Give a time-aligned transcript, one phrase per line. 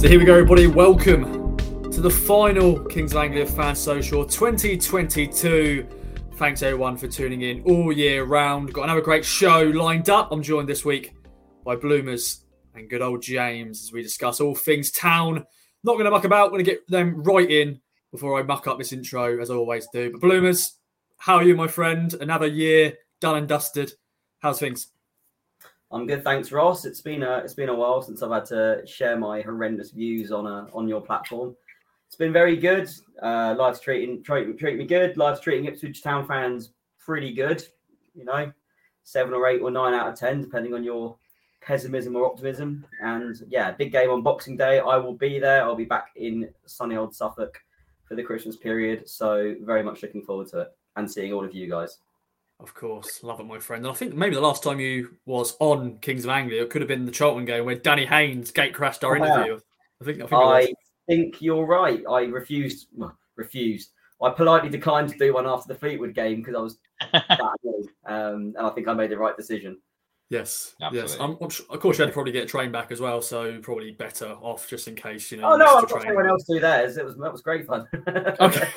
[0.00, 0.66] So here we go, everybody.
[0.66, 5.86] Welcome to the final Kings of Anglia Fan Social 2022.
[6.36, 8.72] Thanks everyone for tuning in all year round.
[8.72, 10.32] Got another great show lined up.
[10.32, 11.12] I'm joined this week
[11.66, 15.44] by Bloomers and good old James as we discuss all things town.
[15.84, 16.48] Not going to muck about.
[16.50, 17.78] Going to get them right in
[18.10, 20.12] before I muck up this intro as I always do.
[20.12, 20.78] But Bloomers,
[21.18, 22.14] how are you, my friend?
[22.14, 23.92] Another year done and dusted.
[24.38, 24.88] How's things?
[25.92, 26.84] I'm good, thanks, Ross.
[26.84, 30.30] It's been a it's been a while since I've had to share my horrendous views
[30.30, 31.56] on a on your platform.
[32.06, 32.88] It's been very good.
[33.20, 35.16] Uh, life's treating treat, treat me good.
[35.16, 37.64] Life's treating Ipswich Town fans pretty good.
[38.14, 38.52] You know,
[39.02, 41.16] seven or eight or nine out of ten, depending on your
[41.60, 42.86] pessimism or optimism.
[43.02, 44.78] And yeah, big game on Boxing Day.
[44.78, 45.62] I will be there.
[45.62, 47.60] I'll be back in sunny old Suffolk
[48.04, 49.08] for the Christmas period.
[49.08, 51.98] So very much looking forward to it and seeing all of you guys.
[52.62, 53.84] Of course, love it, my friend.
[53.84, 56.82] And I think maybe the last time you was on Kings of Anglia, it could
[56.82, 59.58] have been the Charlton game where Danny Haynes gate crashed our oh, interview.
[60.00, 60.74] I think I, think, I
[61.06, 62.02] think, you're right.
[62.08, 63.90] I refused, well, refused.
[64.22, 66.78] I politely declined to do one after the Fleetwood game because I was
[68.06, 69.78] um, and I think I made the right decision.
[70.30, 71.10] Yes, Absolutely.
[71.10, 71.18] yes.
[71.20, 73.20] I'm, I'm sure, of course, you had to probably get a train back as well,
[73.20, 75.52] so probably better off just in case you know.
[75.52, 76.96] Oh no, I've got everyone else do theirs.
[76.96, 77.88] It was that was great fun.
[78.40, 78.68] okay,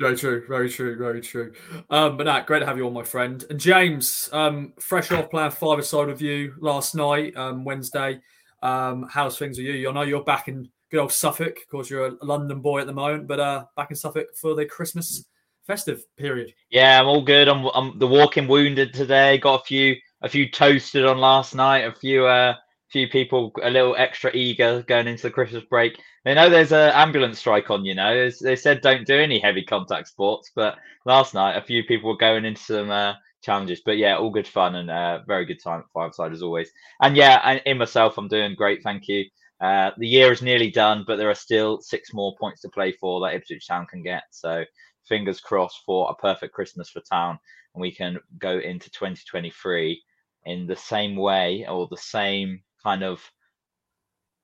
[0.00, 1.52] very true, very true, very true.
[1.90, 3.44] Um, but that great to have you on, my friend.
[3.50, 8.18] And James, um, fresh off playing five aside with you last night, um, Wednesday.
[8.62, 9.90] Um, how's things with you?
[9.90, 11.58] I know you're back in good old Suffolk.
[11.58, 14.54] Of course, you're a London boy at the moment, but uh, back in Suffolk for
[14.54, 15.26] the Christmas
[15.66, 16.54] festive period.
[16.70, 17.46] Yeah, I'm all good.
[17.46, 19.36] I'm, I'm the walking wounded today.
[19.36, 22.54] Got a few a few toasted on last night, a few uh,
[22.90, 26.00] few people a little extra eager going into the Christmas break.
[26.24, 28.30] They know there's an ambulance strike on, you know.
[28.40, 32.16] They said don't do any heavy contact sports, but last night a few people were
[32.16, 33.82] going into some uh, challenges.
[33.84, 36.70] But yeah, all good fun and uh, very good time at five side as always.
[37.00, 38.82] And yeah, in myself, I'm doing great.
[38.82, 39.24] Thank you.
[39.60, 42.92] Uh, the year is nearly done, but there are still six more points to play
[42.92, 44.24] for that Ipswich Town can get.
[44.30, 44.64] So
[45.08, 47.38] fingers crossed for a perfect Christmas for Town,
[47.74, 50.02] and we can go into 2023
[50.46, 53.20] in the same way or the same kind of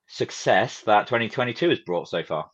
[0.07, 2.51] success that 2022 has brought so far.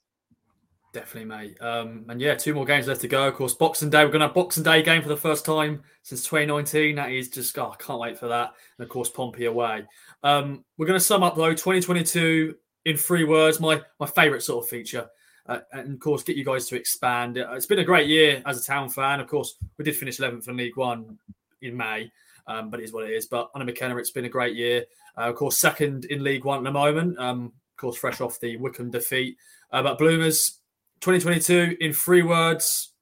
[0.92, 1.62] Definitely, mate.
[1.62, 3.28] Um, and yeah, two more games left to go.
[3.28, 4.04] Of course, Boxing Day.
[4.04, 6.96] We're going to have Boxing Day game for the first time since 2019.
[6.96, 8.54] That is just, oh, I can't wait for that.
[8.78, 9.86] And of course, Pompey away.
[10.24, 12.56] Um, we're going to sum up though 2022
[12.86, 13.60] in three words.
[13.60, 15.08] My my favourite sort of feature.
[15.46, 17.38] Uh, and of course, get you guys to expand.
[17.38, 19.20] Uh, it's been a great year as a town fan.
[19.20, 21.18] Of course, we did finish 11th in League One
[21.62, 22.12] in May
[22.50, 23.28] um, but it is what it is.
[23.28, 24.86] But under McKenna, it's been a great year.
[25.18, 27.18] Uh, of course, second in League One at the moment.
[27.20, 29.38] Um, of course, fresh off the Wycombe defeat.
[29.72, 30.60] Uh, but Bloomers,
[31.02, 32.94] 2022 in three words.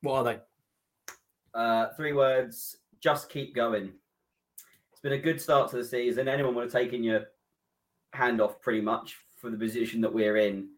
[0.00, 0.38] What are they?
[1.52, 2.76] Uh, three words.
[3.00, 3.92] Just keep going.
[4.92, 6.28] It's been a good start to the season.
[6.28, 7.24] Anyone would have taken your
[8.12, 10.68] hand off pretty much for the position that we're in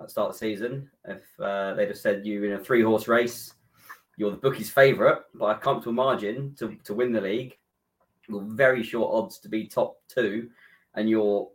[0.00, 0.90] at start of the season.
[1.04, 3.52] If uh, they'd have said you in a three horse race,
[4.18, 7.56] you're the bookie's favourite by a comfortable margin to, to win the league.
[8.28, 10.50] Very short odds to be top two,
[10.94, 11.48] and you're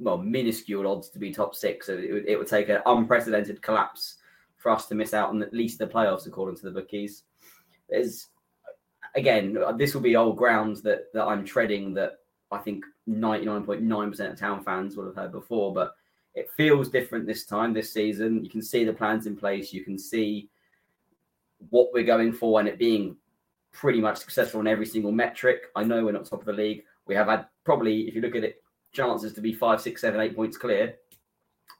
[0.00, 1.86] well minuscule odds to be top six.
[1.86, 4.16] So it it would take an unprecedented collapse
[4.56, 7.22] for us to miss out on at least the playoffs, according to the bookies.
[7.88, 8.28] There's
[9.14, 12.14] again, this will be old ground that that I'm treading that
[12.50, 15.94] I think 99.9% of town fans would have heard before, but
[16.34, 18.42] it feels different this time, this season.
[18.42, 19.72] You can see the plans in place.
[19.72, 20.48] You can see
[21.70, 23.16] what we're going for and it being
[23.72, 25.64] pretty much successful in every single metric.
[25.74, 26.84] I know we're not top of the league.
[27.06, 28.62] We have had probably, if you look at it,
[28.92, 30.96] chances to be five, six, seven, eight points clear,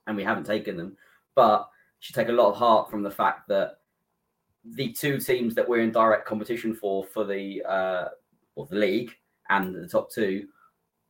[0.06, 0.96] and we haven't taken them.
[1.34, 1.68] But
[2.00, 3.78] should take a lot of heart from the fact that
[4.64, 8.08] the two teams that we're in direct competition for for the uh,
[8.54, 9.12] or the league
[9.48, 10.46] and the top two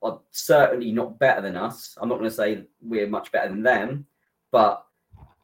[0.03, 1.97] are certainly not better than us.
[2.00, 4.06] I'm not going to say we're much better than them,
[4.50, 4.85] but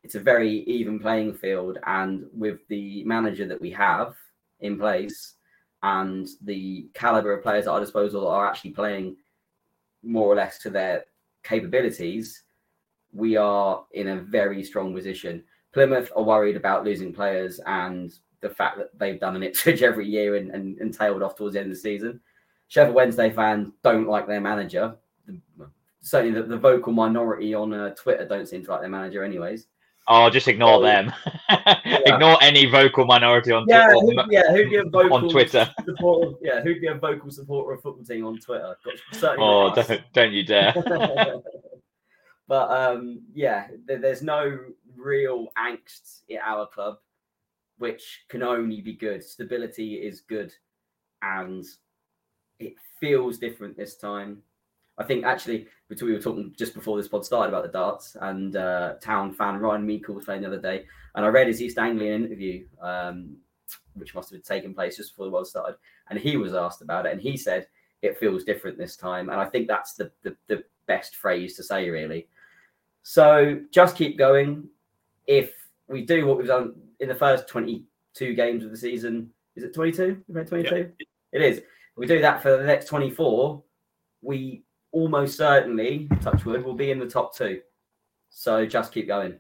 [0.03, 1.79] it's a very even playing field.
[1.87, 4.17] And with the manager that we have
[4.61, 5.35] in place
[5.83, 9.17] and the caliber of players at our disposal are actually playing
[10.03, 11.05] more or less to their
[11.43, 12.43] capabilities,
[13.13, 15.45] we are in a very strong position.
[15.73, 20.09] Plymouth are worried about losing players and the fact that they've done an Ipswich every
[20.09, 22.21] year and, and, and tailed off towards the end of the season.
[22.69, 24.97] Sheffield Wednesday fans don't like their manager.
[26.01, 29.67] Certainly, the, the vocal minority on uh, Twitter don't seem to like their manager, anyways.
[30.09, 31.13] Oh, just ignore oh, them.
[31.85, 32.15] Yeah.
[32.15, 34.23] ignore any vocal minority on yeah, Twitter.
[34.23, 35.69] Who, yeah, who'd be a vocal on Twitter?
[35.85, 38.77] Supporter, yeah, who'd be a vocal supporter of football team on Twitter?
[39.39, 40.73] oh, don't, don't you dare!
[42.49, 44.59] but um, yeah, there, there's no
[44.97, 46.97] real angst at our club,
[47.79, 49.23] which can only be good.
[49.23, 50.53] Stability is good,
[51.21, 51.67] and
[52.59, 54.43] it feels different this time.
[54.99, 55.67] I think actually,
[56.01, 59.59] we were talking just before this pod started about the darts, and uh, Town fan
[59.59, 63.37] Ryan Meikle was playing the other day, and I read his East Anglian interview, um,
[63.95, 65.77] which must have taken place just before the world started,
[66.09, 67.67] and he was asked about it, and he said
[68.01, 71.63] it feels different this time, and I think that's the the, the best phrase to
[71.63, 72.29] say really.
[73.03, 74.69] So just keep going.
[75.27, 75.53] If
[75.89, 79.75] we do what we've done in the first 22 games of the season, is it
[79.75, 80.23] 22?
[80.29, 80.77] We've 22.
[80.77, 81.07] Yeah.
[81.33, 81.59] It is.
[81.59, 81.67] If
[81.97, 83.63] we do that for the next 24.
[84.23, 84.63] We
[84.93, 87.61] almost certainly, touch wood, will be in the top two.
[88.31, 89.39] So just keep going.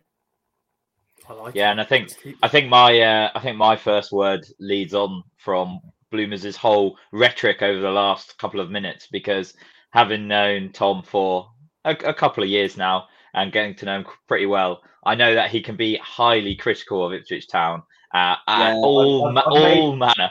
[1.28, 1.72] Like yeah, it.
[1.72, 2.10] and I think
[2.42, 7.62] I think my uh, I think my first word leads on from Bloomers' whole rhetoric
[7.62, 9.54] over the last couple of minutes because
[9.90, 11.48] having known Tom for
[11.84, 15.34] a, a couple of years now and getting to know him pretty well, I know
[15.34, 17.82] that he can be highly critical of Ipswich Town
[18.14, 20.30] uh, yeah, all I've, I've all made, manner.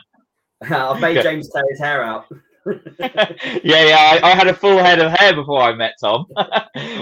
[0.61, 2.27] I've made James tear his hair out.
[2.99, 6.25] yeah, yeah, I, I, had a full head of hair before I met Tom.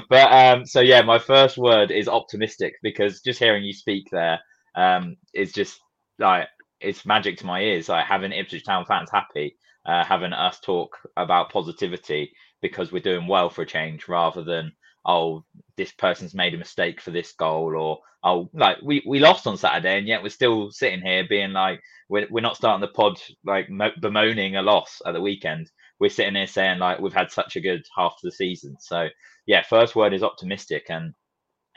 [0.09, 4.39] but um, so yeah, my first word is optimistic because just hearing you speak there
[4.75, 5.79] um, is just
[6.17, 6.47] like
[6.79, 7.89] it's magic to my ears.
[7.89, 13.27] Like having Ipswich Town fans happy, uh, having us talk about positivity because we're doing
[13.27, 14.71] well for a change, rather than
[15.05, 15.43] oh
[15.77, 19.57] this person's made a mistake for this goal or oh like we we lost on
[19.57, 23.19] Saturday and yet we're still sitting here being like we're, we're not starting the pod
[23.45, 23.69] like
[24.01, 25.69] bemoaning a loss at the weekend.
[25.99, 28.77] We're sitting here saying like we've had such a good half of the season.
[28.79, 29.07] So
[29.45, 31.13] yeah, first word is optimistic, and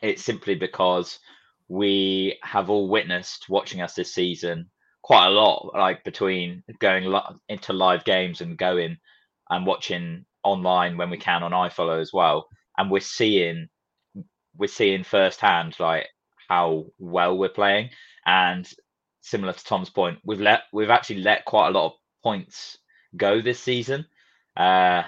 [0.03, 1.19] it's simply because
[1.69, 4.71] we have all witnessed watching us this season
[5.03, 8.97] quite a lot, like between going lo- into live games and going
[9.51, 12.47] and watching online when we can on iFollow as well,
[12.83, 13.69] and we're seeing
[14.57, 16.09] we're seeing firsthand like
[16.49, 17.91] how well we're playing
[18.27, 18.69] and
[19.23, 21.93] similar to Tom's point, we've let we've actually let quite a lot of
[22.23, 22.79] points
[23.17, 24.07] go this season.
[24.57, 25.05] Uh,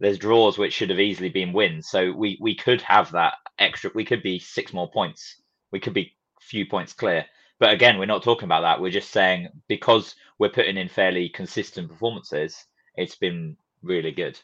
[0.00, 3.90] there's draws which should have easily been wins, so we we could have that extra.
[3.94, 5.40] We could be six more points.
[5.72, 7.26] We could be few points clear.
[7.60, 8.80] But again, we're not talking about that.
[8.80, 12.64] We're just saying because we're putting in fairly consistent performances,
[12.96, 14.38] it's been really good.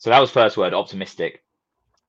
[0.00, 1.44] So that was first word, optimistic.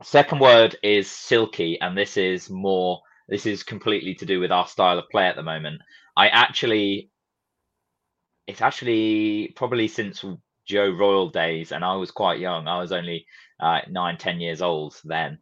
[0.02, 4.66] Second word is silky, and this is more this is completely to do with our
[4.66, 5.82] style of play at the moment.
[6.16, 7.12] I actually,
[8.48, 10.24] it's actually probably since
[10.66, 12.66] Joe Royle days, and I was quite young.
[12.70, 13.26] I was only
[13.60, 15.40] uh, nine, ten years old then.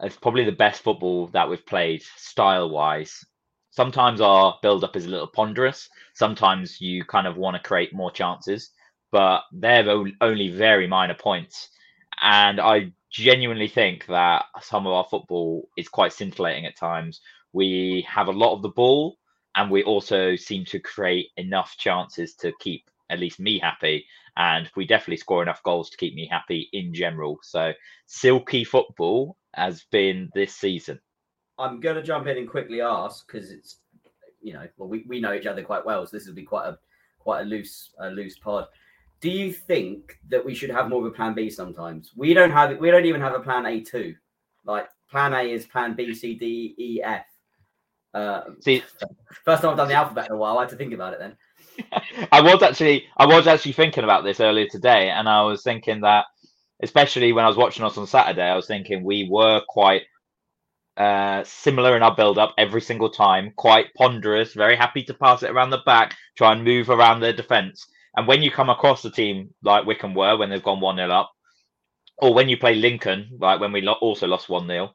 [0.00, 3.24] It's probably the best football that we've played style wise.
[3.70, 5.88] Sometimes our build up is a little ponderous.
[6.12, 8.72] Sometimes you kind of want to create more chances,
[9.10, 9.88] but they're
[10.20, 11.68] only very minor points.
[12.20, 17.20] And I genuinely think that some of our football is quite scintillating at times.
[17.52, 19.18] We have a lot of the ball,
[19.54, 24.06] and we also seem to create enough chances to keep at least me happy.
[24.36, 27.38] And we definitely score enough goals to keep me happy in general.
[27.42, 27.72] So,
[28.04, 31.00] silky football has been this season.
[31.58, 33.78] I'm going to jump in and quickly ask because it's,
[34.42, 36.66] you know, well, we, we know each other quite well, so this will be quite
[36.66, 36.78] a
[37.18, 38.66] quite a loose a loose pod
[39.20, 42.12] do you think that we should have more of a plan B sometimes?
[42.16, 42.80] We don't have it.
[42.80, 44.14] We don't even have a plan A two.
[44.64, 47.24] Like plan A is plan B, C, D, E, F.
[48.12, 48.82] Uh, See,
[49.44, 50.58] first time I've done the alphabet in a while.
[50.58, 51.36] I had to think about it then.
[52.32, 56.00] I was actually, I was actually thinking about this earlier today, and I was thinking
[56.00, 56.24] that,
[56.82, 60.02] especially when I was watching us on Saturday, I was thinking we were quite
[60.96, 65.42] uh, similar in our build up every single time, quite ponderous, very happy to pass
[65.42, 67.86] it around the back, try and move around their defense.
[68.16, 71.10] And when you come across a team like Wycombe were when they've gone 1 0
[71.10, 71.32] up,
[72.18, 74.92] or when you play Lincoln, like when we lo- also lost 1 0,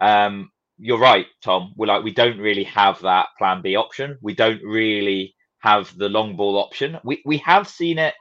[0.00, 1.74] um, you're right, Tom.
[1.76, 4.18] We're like, we don't really have that plan B option.
[4.22, 6.98] We don't really have the long ball option.
[7.04, 8.14] We, we have seen it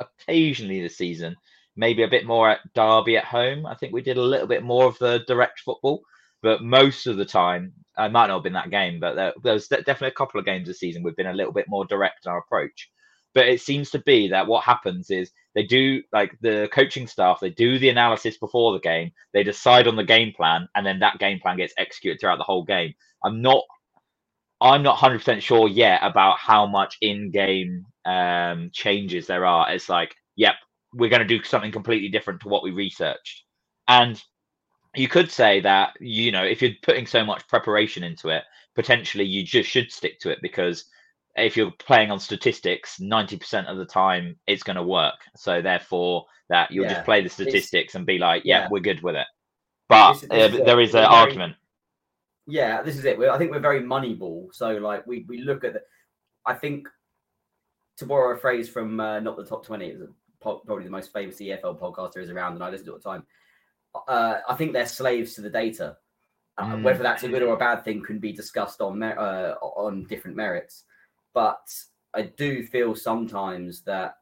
[0.00, 1.36] occasionally this season,
[1.76, 3.66] maybe a bit more at Derby at home.
[3.66, 6.02] I think we did a little bit more of the direct football,
[6.42, 9.68] but most of the time, it might not have been that game, but there, there's
[9.68, 12.32] definitely a couple of games this season we've been a little bit more direct in
[12.32, 12.90] our approach.
[13.34, 17.40] But it seems to be that what happens is they do like the coaching staff,
[17.40, 20.98] they do the analysis before the game, they decide on the game plan, and then
[21.00, 22.94] that game plan gets executed throughout the whole game.
[23.24, 23.64] I'm not
[24.60, 29.72] I'm not 100% sure yet about how much in-game um, changes there are.
[29.72, 30.54] It's like, yep,
[30.92, 33.44] we're going to do something completely different to what we researched.
[33.88, 34.22] And
[34.94, 38.42] you could say that, you know, if you're putting so much preparation into it,
[38.74, 40.84] potentially you just should stick to it because
[41.40, 45.14] if you're playing on statistics, 90% of the time it's going to work.
[45.36, 46.94] So therefore, that you'll yeah.
[46.94, 49.26] just play the statistics it's, and be like, yeah, yeah, we're good with it.
[49.88, 51.56] But this, this uh, is there is an argument.
[52.46, 53.18] Yeah, this is it.
[53.18, 54.52] We're, I think we're very moneyball.
[54.52, 55.82] So like we we look at the.
[56.46, 56.88] I think
[57.98, 60.08] to borrow a phrase from uh, not the top 20, it was
[60.40, 62.98] probably the most famous EFL podcast there is around, and I listen to it all
[62.98, 63.26] the time.
[64.08, 65.96] Uh, I think they're slaves to the data.
[66.58, 66.82] Uh, Mm.
[66.82, 70.04] Whether that's a good or a bad thing can be discussed on mer- uh, on
[70.04, 70.84] different merits.
[71.34, 71.68] But
[72.14, 74.16] I do feel sometimes that,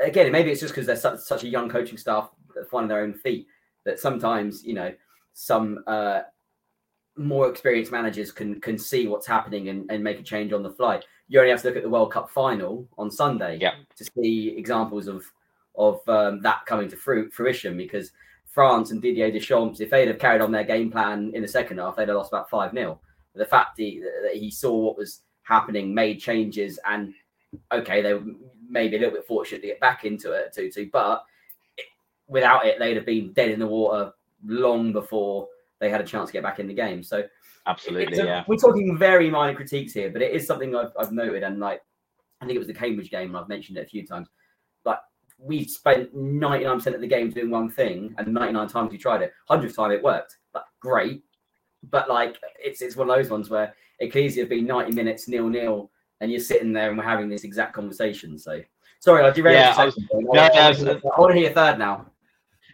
[0.00, 3.02] again, maybe it's just because they're such, such a young coaching staff that finding their
[3.02, 3.46] own feet.
[3.84, 4.94] That sometimes you know
[5.34, 6.22] some uh,
[7.16, 10.70] more experienced managers can can see what's happening and, and make a change on the
[10.70, 11.00] fly.
[11.28, 13.74] You only have to look at the World Cup final on Sunday Yeah.
[13.96, 15.24] to see examples of
[15.76, 18.12] of um, that coming to fruit, fruition because
[18.46, 21.78] France and Didier Deschamps, if they'd have carried on their game plan in the second
[21.78, 23.00] half, they'd have lost about 5 0.
[23.34, 27.14] The fact he, that he saw what was happening, made changes, and
[27.72, 28.24] okay, they were
[28.68, 31.24] maybe a little bit fortunate to get back into it, 2 2, but
[31.76, 31.86] it-
[32.26, 34.12] without it, they'd have been dead in the water
[34.44, 35.48] long before
[35.78, 37.02] they had a chance to get back in the game.
[37.02, 37.22] So
[37.66, 38.44] Absolutely, a- yeah.
[38.46, 41.42] We're talking very minor critiques here, but it is something I've, I've noted.
[41.42, 41.82] And like,
[42.40, 44.28] I think it was the Cambridge game, and I've mentioned it a few times.
[44.84, 44.98] Like,
[45.38, 49.32] we spent 99% of the game doing one thing, and 99 times we tried it.
[49.50, 50.36] 100th time it worked.
[50.54, 51.22] Like, great.
[51.90, 54.92] But like, it's it's one of those ones where it could easily have been 90
[54.92, 58.38] minutes nil nil, and you're sitting there and we're having this exact conversation.
[58.38, 58.60] So,
[59.00, 59.56] sorry, I derailed.
[59.56, 62.06] Yeah, I was- I, no, I I, was- I want to hear third now.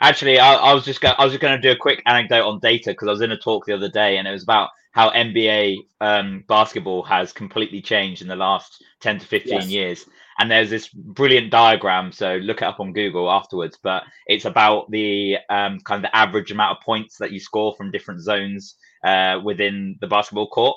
[0.03, 2.47] Actually, I, I was just go- I was just going to do a quick anecdote
[2.47, 4.71] on data because I was in a talk the other day and it was about
[4.93, 9.69] how NBA um, basketball has completely changed in the last ten to fifteen Yes.
[9.69, 10.07] years.
[10.39, 13.79] And there's this brilliant diagram, so look it up on Google afterwards.
[13.83, 17.75] But it's about the um, kind of the average amount of points that you score
[17.77, 20.77] from different zones uh, within the basketball court.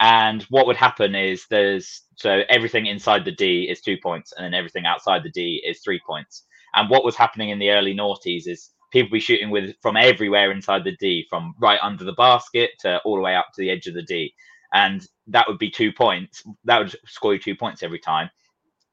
[0.00, 4.44] And what would happen is there's so everything inside the D is two points, and
[4.44, 6.44] then everything outside the D is three points.
[6.74, 10.52] And what was happening in the early noughties is people be shooting with from everywhere
[10.52, 13.70] inside the D, from right under the basket to all the way up to the
[13.70, 14.32] edge of the D.
[14.72, 16.44] And that would be two points.
[16.64, 18.30] That would score you two points every time.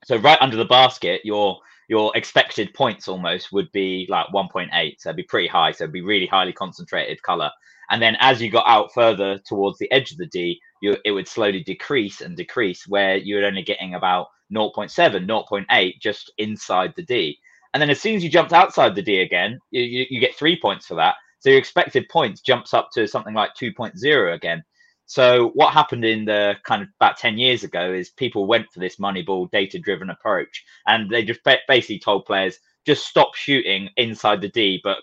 [0.06, 4.96] So right under the basket, your your expected points almost would be like 1.8.
[5.00, 5.72] So it'd be pretty high.
[5.72, 7.50] So it'd be really highly concentrated color.
[7.90, 11.12] And then as you got out further towards the edge of the D, you it
[11.12, 17.04] would slowly decrease and decrease where you're only getting about 0.7, 0.8 just inside the
[17.04, 17.40] D.
[17.74, 20.36] And then as soon as you jumped outside the D again, you, you, you get
[20.36, 21.16] three points for that.
[21.40, 24.64] So your expected points jumps up to something like 2.0 again.
[25.08, 28.80] So what happened in the kind of about 10 years ago is people went for
[28.82, 34.42] this moneyball data driven approach and they just basically told players just stop shooting inside
[34.42, 34.98] the D, but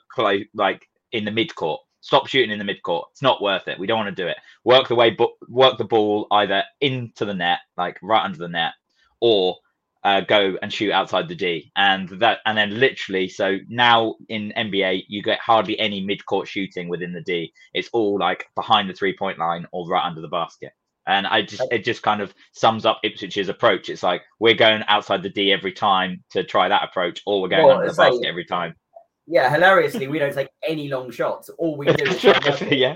[0.54, 1.80] like in the mid court.
[2.00, 3.08] Stop shooting in the mid court.
[3.12, 3.78] It's not worth it.
[3.78, 4.36] We don't want to do it.
[4.64, 5.16] Work the way,
[5.48, 8.72] work the ball either into the net, like right under the net,
[9.20, 9.56] or
[10.04, 14.52] uh, go and shoot outside the D, and that, and then literally, so now in
[14.56, 17.52] NBA, you get hardly any mid-court shooting within the D.
[17.72, 20.72] It's all like behind the three-point line or right under the basket.
[21.06, 23.90] And I just, it just kind of sums up Ipswich's approach.
[23.90, 27.48] It's like we're going outside the D every time to try that approach, or we're
[27.48, 28.74] going Well, under the it's like- basket every time.
[29.26, 31.48] Yeah, hilariously, we don't take any long shots.
[31.56, 32.94] All we do is try and yeah,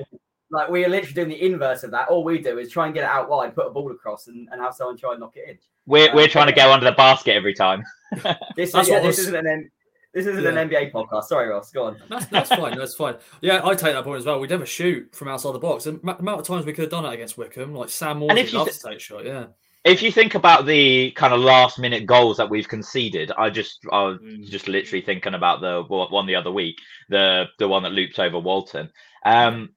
[0.50, 2.08] like we are literally doing the inverse of that.
[2.08, 4.46] All we do is try and get it out wide, put a ball across, and,
[4.52, 5.58] and have someone try and knock it in.
[5.88, 7.82] We're Um, we're trying to go under the basket every time.
[8.56, 9.18] This, is, yeah, this was...
[9.20, 9.70] isn't an M-
[10.14, 10.58] this isn't Yeah.
[10.60, 11.24] an NBA podcast.
[11.24, 11.70] Sorry, Ross.
[11.70, 11.96] Go on.
[12.08, 12.76] That's, that's fine.
[12.76, 13.16] That's fine.
[13.42, 14.40] Yeah, I take that point as well.
[14.40, 15.86] We never shoot from outside the box.
[15.86, 18.36] And the amount of times we could have done it against Wycombe, like Sam Moore
[18.36, 19.24] if you loves th- to take shot.
[19.26, 19.46] Yeah.
[19.84, 23.78] If you think about the kind of last minute goals that we've conceded, I just
[23.92, 24.48] I was Mm.
[24.48, 26.76] just literally thinking about the one the other week,
[27.10, 28.90] the the one that looped over Walton.
[29.24, 29.70] Um,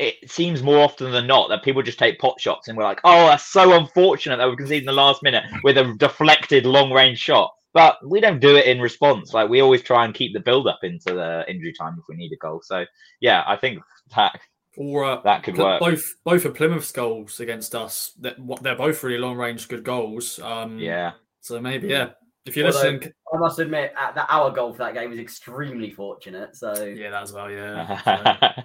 [0.00, 3.00] it seems more often than not that people just take pot shots and we're like,
[3.04, 6.90] oh, that's so unfortunate that we conceded in the last minute with a deflected long
[6.90, 7.52] range shot.
[7.74, 9.34] But we don't do it in response.
[9.34, 12.16] Like we always try and keep the build up into the injury time if we
[12.16, 12.60] need a goal.
[12.64, 12.86] So
[13.20, 13.80] yeah, I think
[14.16, 14.40] that
[14.76, 15.80] Or uh, that could work.
[15.80, 20.40] Both both of Plymouth's goals against us, that they're both really long range good goals.
[20.40, 21.12] Um, Yeah.
[21.42, 22.10] So maybe yeah,
[22.46, 25.18] if you Although- listen, I must admit, at that our goal for that game was
[25.18, 26.56] extremely fortunate.
[26.56, 27.50] So yeah, that as well.
[27.50, 28.62] Yeah.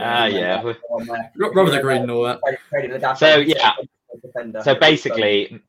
[0.00, 0.62] Ah, Yeah, yeah.
[0.62, 1.06] on.
[1.06, 1.16] So,
[1.54, 2.40] Robert the Green and all that.
[2.42, 3.72] Credit- credit to the dash- So, yeah.
[4.22, 4.60] defender.
[4.62, 5.62] so basically I'm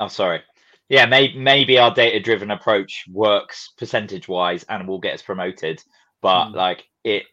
[0.00, 0.40] oh sorry
[0.88, 5.82] yeah maybe maybe our data driven approach works percentage wise and will get us promoted
[6.20, 6.54] but Hmm.
[6.54, 7.24] like it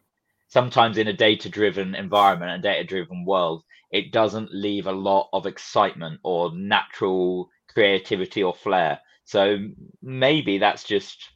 [0.47, 5.29] sometimes in a data driven environment and data driven world it doesn't leave a lot
[5.33, 8.99] of excitement or natural creativity or flair
[9.29, 9.59] so
[10.01, 11.29] maybe that's just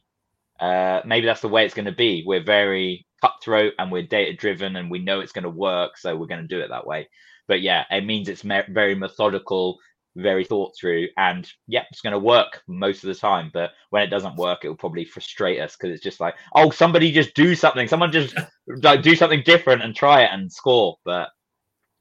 [0.60, 2.24] uh maybe that's the way it's going to be.
[2.26, 6.16] We're very cutthroat and we're data driven and we know it's going to work so
[6.16, 7.08] we're going to do it that way.
[7.48, 9.78] But yeah it means it's me- very methodical
[10.16, 13.52] very thought through and yeah it's going to work most of the time.
[13.54, 16.70] But when it doesn't work it will probably frustrate us because it's just like oh
[16.70, 17.88] somebody just do something.
[17.88, 18.34] Someone just
[18.82, 20.98] like do something different and try it and score.
[21.04, 21.30] But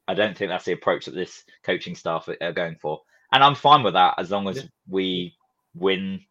[0.09, 3.01] i don't think that's the approach that this coaching staff are- are going for.
[3.33, 4.69] And i'm fine with that as long as Yeah.
[4.89, 5.35] we
[5.75, 6.21] win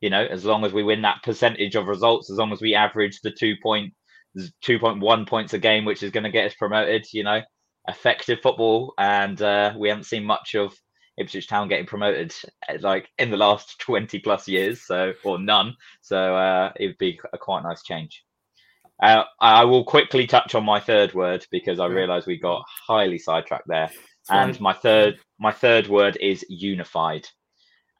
[0.00, 2.74] you know, as long as we win that percentage of results, as long as we
[2.74, 3.92] average the two point,
[4.38, 7.40] 2.1 points a game, which is going to get us promoted, you know,
[7.88, 8.94] effective football.
[8.98, 10.72] And uh, we haven't seen much of
[11.18, 12.34] Ipswich Town getting promoted
[12.68, 15.74] eh, like in the last 20 plus years, so or none.
[16.00, 18.24] So uh, it would be a quite nice change.
[19.02, 23.18] Uh, I will quickly touch on my third word because I realise we got highly
[23.18, 23.90] sidetracked there.
[24.28, 27.26] And my third, my third word is unified,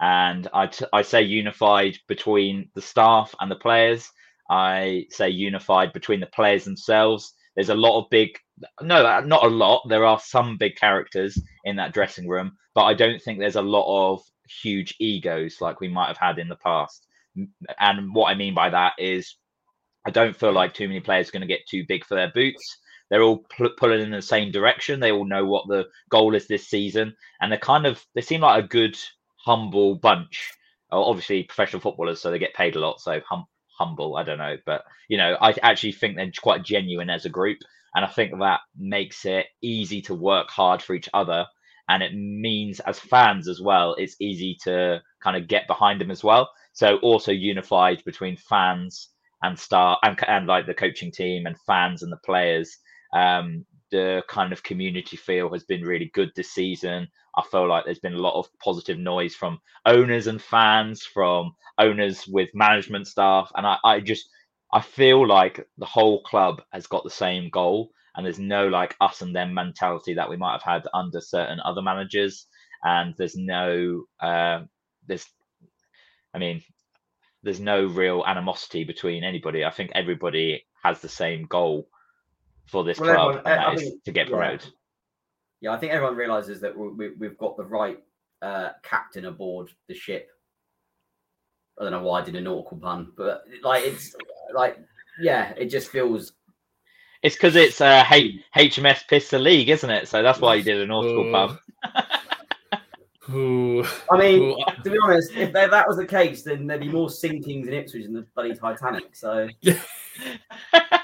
[0.00, 4.08] and I, t- I say unified between the staff and the players.
[4.48, 7.34] I say unified between the players themselves.
[7.54, 8.30] There's a lot of big,
[8.80, 9.82] no, uh, not a lot.
[9.88, 13.62] There are some big characters in that dressing room, but I don't think there's a
[13.62, 14.22] lot of
[14.62, 17.06] huge egos like we might have had in the past.
[17.78, 19.36] And what I mean by that is
[20.06, 22.32] I don't feel like too many players are going to get too big for their
[22.34, 22.78] boots.
[23.10, 25.00] They're all pl- pulling in the same direction.
[25.00, 28.40] They all know what the goal is this season, and they're kind of they seem
[28.40, 28.96] like a good,
[29.44, 30.52] humble bunch.
[30.92, 33.00] Obviously, professional footballers, so they get paid a lot.
[33.00, 33.46] So hum-
[33.78, 37.30] humble, I don't know, but you know, I actually think they're quite genuine as a
[37.30, 37.58] group,
[37.94, 41.46] and I think that makes it easy to work hard for each other,
[41.88, 46.10] and it means as fans as well, it's easy to kind of get behind them
[46.10, 46.50] as well.
[46.72, 49.10] So also unified between fans
[49.42, 52.76] and star and, and like the coaching team and fans and the players.
[53.14, 57.08] Um, the kind of community feel has been really good this season.
[57.36, 61.54] I feel like there's been a lot of positive noise from owners and fans, from
[61.78, 64.28] owners with management staff, and I, I just
[64.72, 68.96] I feel like the whole club has got the same goal, and there's no like
[69.00, 72.46] us and them mentality that we might have had under certain other managers,
[72.84, 74.60] and there's no uh,
[75.06, 75.26] there's
[76.34, 76.62] I mean
[77.42, 79.64] there's no real animosity between anybody.
[79.64, 81.88] I think everybody has the same goal
[82.70, 84.62] for this well, club, everyone, and that is to get promoted.
[84.62, 85.70] Yeah.
[85.70, 85.72] yeah.
[85.72, 87.98] I think everyone realizes that we, have got the right
[88.42, 90.30] uh, captain aboard the ship.
[91.78, 94.14] I don't know why I did a nautical pun, but like it's
[94.54, 94.78] like
[95.20, 96.32] yeah, it just feels.
[97.22, 100.08] It's because it's uh, H- HMS Pistol League, isn't it?
[100.08, 101.58] So that's why you did a nautical pun.
[103.30, 103.84] Ooh.
[104.10, 104.56] I mean, Ooh.
[104.82, 108.04] to be honest, if that was the case, then there'd be more sinkings in Ipswich
[108.04, 109.14] than the bloody Titanic.
[109.14, 109.48] So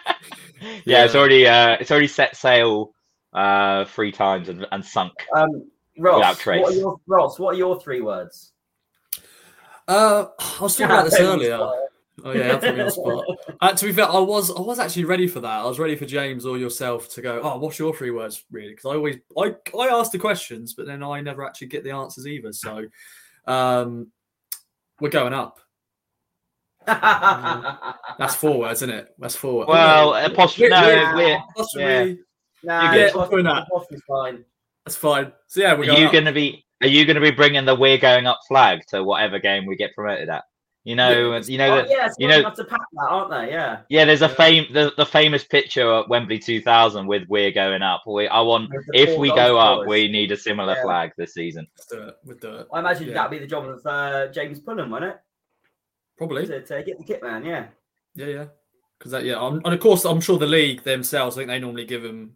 [0.60, 2.92] yeah, yeah, it's already uh, it's already set sail
[3.32, 5.12] uh, three times and, and sunk.
[5.34, 8.52] Um, Ross, what are your, Ross, what are your three words?
[9.88, 11.58] Uh, I was talking about this earlier.
[12.24, 13.24] Oh yeah, that's me on spot.
[13.60, 15.60] Uh, to be fair, I was I was actually ready for that.
[15.60, 17.40] I was ready for James or yourself to go.
[17.42, 18.70] Oh, what's your three words, really?
[18.70, 21.92] Because I always I I ask the questions, but then I never actually get the
[21.92, 22.52] answers either.
[22.52, 22.84] So,
[23.46, 24.08] um,
[25.00, 25.60] we're going up.
[26.86, 29.08] That's four words, isn't it?
[29.18, 29.58] That's four.
[29.58, 29.68] Words.
[29.68, 30.68] Well, apostrophe.
[30.68, 32.14] No, we're, we're yeah.
[32.62, 34.00] Nah, yeah, that.
[34.08, 34.44] fine.
[34.84, 35.32] That's fine.
[35.48, 36.64] So yeah, we're are you going to be?
[36.82, 39.76] Are you going to be bringing the "we're going up" flag to whatever game we
[39.76, 40.44] get promoted at?
[40.86, 41.42] You know, yeah.
[41.44, 43.50] you know, oh, yeah, you know, to pack that, aren't they?
[43.50, 43.80] Yeah.
[43.88, 48.04] Yeah, there's a fame, the, the famous picture at Wembley 2000 with we're going up.
[48.06, 50.82] We, I want, if we go up, we need a similar yeah.
[50.82, 51.66] flag this season.
[52.24, 53.14] With the, I imagine yeah.
[53.14, 55.20] that'd be the job of uh, James Pullen, wouldn't it?
[56.16, 57.44] Probably to, to, get the kit man.
[57.44, 57.66] Yeah.
[58.14, 58.44] Yeah, yeah.
[58.98, 61.36] Because that, yeah, I'm, and of course, I'm sure the league themselves.
[61.36, 62.34] I think they normally give them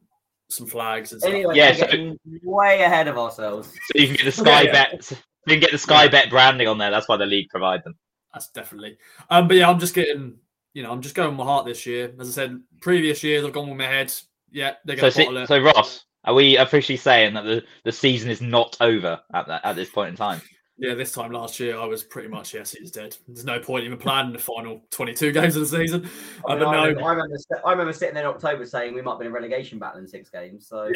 [0.51, 1.33] some flags and stuff.
[1.33, 3.69] Anyway, yeah, so, way ahead of ourselves.
[3.69, 5.11] So you can get the Sky Bet.
[5.47, 6.91] You can get the Sky Bet branding on there.
[6.91, 7.95] That's why the league provide them.
[8.35, 8.99] That's definitely.
[9.31, 10.37] Um, but yeah, I'm just getting,
[10.75, 12.13] you know, I'm just going with my heart this year.
[12.21, 14.13] As I said, previous years I've gone with my head.
[14.51, 15.47] Yeah, they're going to bottle it.
[15.49, 19.65] So Ross, are we officially saying that the, the season is not over at that
[19.65, 20.43] at this point in time?
[20.81, 23.17] Yeah, this time last year I was pretty much yes, it's dead.
[23.29, 26.09] There's no point even planning the final 22 games of the season.
[26.49, 28.95] I, mean, uh, I, I, remember, I, remember, I remember sitting there in October saying
[28.95, 30.67] we might be in a relegation battle in six games.
[30.67, 30.91] So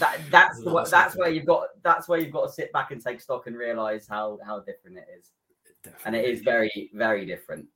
[0.00, 3.00] that that's the, that's where you've got that's where you've got to sit back and
[3.00, 5.30] take stock and realize how how different it is.
[5.84, 6.06] Definitely.
[6.06, 7.66] And it is very, very different.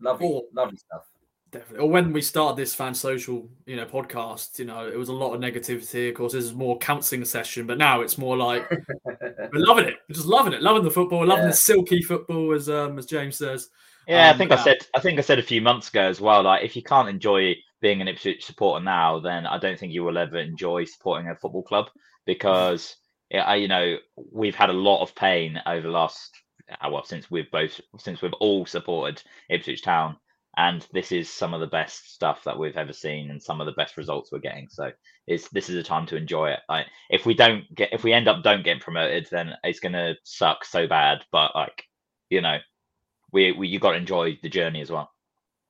[0.00, 1.04] Lovely, or, lovely stuff.
[1.52, 1.78] Definitely.
[1.78, 5.12] Or when we started this fan social, you know, podcast, you know, it was a
[5.12, 6.08] lot of negativity.
[6.08, 8.68] Of course, this is more counselling session, but now it's more like
[9.04, 9.94] we're loving it.
[10.08, 11.50] We're just loving it, loving the football, loving yeah.
[11.50, 13.70] the silky football, as um, as James says.
[14.08, 16.20] Yeah, um, I think I said I think I said a few months ago as
[16.20, 16.42] well.
[16.42, 20.02] Like, if you can't enjoy being an Ipswich supporter now, then I don't think you
[20.02, 21.86] will ever enjoy supporting a football club
[22.24, 22.96] because,
[23.30, 23.96] yeah, you know,
[24.32, 26.32] we've had a lot of pain over the last
[26.68, 30.16] uh, well since we've both since we've all supported Ipswich Town,
[30.56, 33.66] and this is some of the best stuff that we've ever seen and some of
[33.66, 34.68] the best results we're getting.
[34.70, 34.90] So
[35.26, 36.60] it's this is a time to enjoy it.
[36.68, 40.14] Like if we don't get if we end up don't get promoted, then it's gonna
[40.24, 41.20] suck so bad.
[41.32, 41.84] But like
[42.30, 42.58] you know,
[43.32, 45.10] we, we you got to enjoy the journey as well.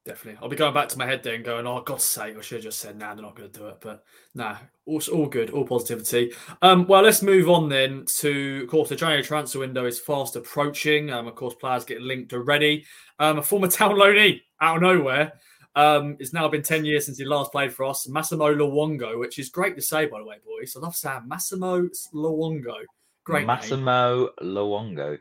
[0.07, 0.39] Definitely.
[0.43, 2.57] I'll be going back to my head there and going, "Oh, God's sake, I should
[2.57, 5.51] have just said, nah, they're not going to do it." But nah, all, all good,
[5.51, 6.33] all positivity.
[6.63, 10.37] Um, well, let's move on then to, of course, the January transfer window is fast
[10.37, 11.11] approaching.
[11.11, 12.87] Um, of course, players get linked already.
[13.19, 15.33] Um, a former town loanee out of nowhere.
[15.75, 18.09] Um, it's now been 10 years since he last played for us.
[18.09, 20.75] Massimo Luongo, which is great to say, by the way, boys.
[20.75, 22.79] I love saying Massimo Luongo.
[23.25, 24.55] Great Massimo name.
[24.55, 25.19] Luongo.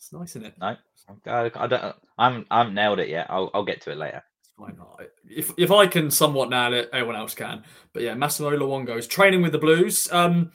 [0.00, 0.54] It's nice, isn't it?
[0.58, 0.76] No,
[1.26, 1.94] I, I don't.
[2.16, 2.46] I'm.
[2.50, 3.26] I haven't nailed it yet.
[3.28, 3.50] I'll.
[3.52, 4.22] I'll get to it later.
[4.56, 4.98] Why not?
[5.28, 7.64] If if I can somewhat nail it, anyone else can.
[7.92, 10.10] But yeah, Massimo Luongo is training with the Blues.
[10.10, 10.52] Um,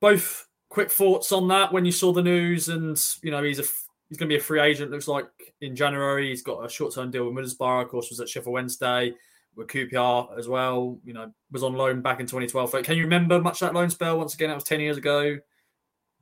[0.00, 3.64] both quick thoughts on that when you saw the news, and you know he's a
[4.08, 4.92] he's going to be a free agent.
[4.92, 5.26] Looks like
[5.60, 6.28] in January.
[6.28, 7.82] He's got a short term deal with Middlesbrough.
[7.82, 9.14] Of course, was at Sheffield Wednesday
[9.56, 11.00] with QPR as well.
[11.04, 12.84] You know, was on loan back in 2012.
[12.84, 14.16] Can you remember much that loan spell?
[14.16, 15.38] Once again, that was 10 years ago.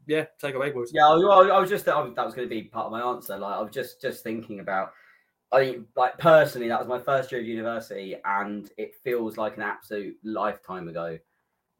[0.06, 0.90] Yeah, take away, boys.
[0.92, 3.36] Yeah, I, I was just that was going to be part of my answer.
[3.38, 4.92] Like I was just just thinking about.
[5.52, 9.56] I think, like personally, that was my first year of university, and it feels like
[9.56, 11.18] an absolute lifetime ago.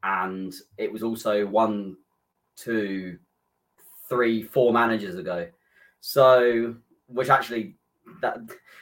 [0.05, 1.97] And it was also one,
[2.57, 3.19] two,
[4.09, 5.49] three, four managers ago.
[6.01, 7.77] So, which actually,
[8.21, 8.39] that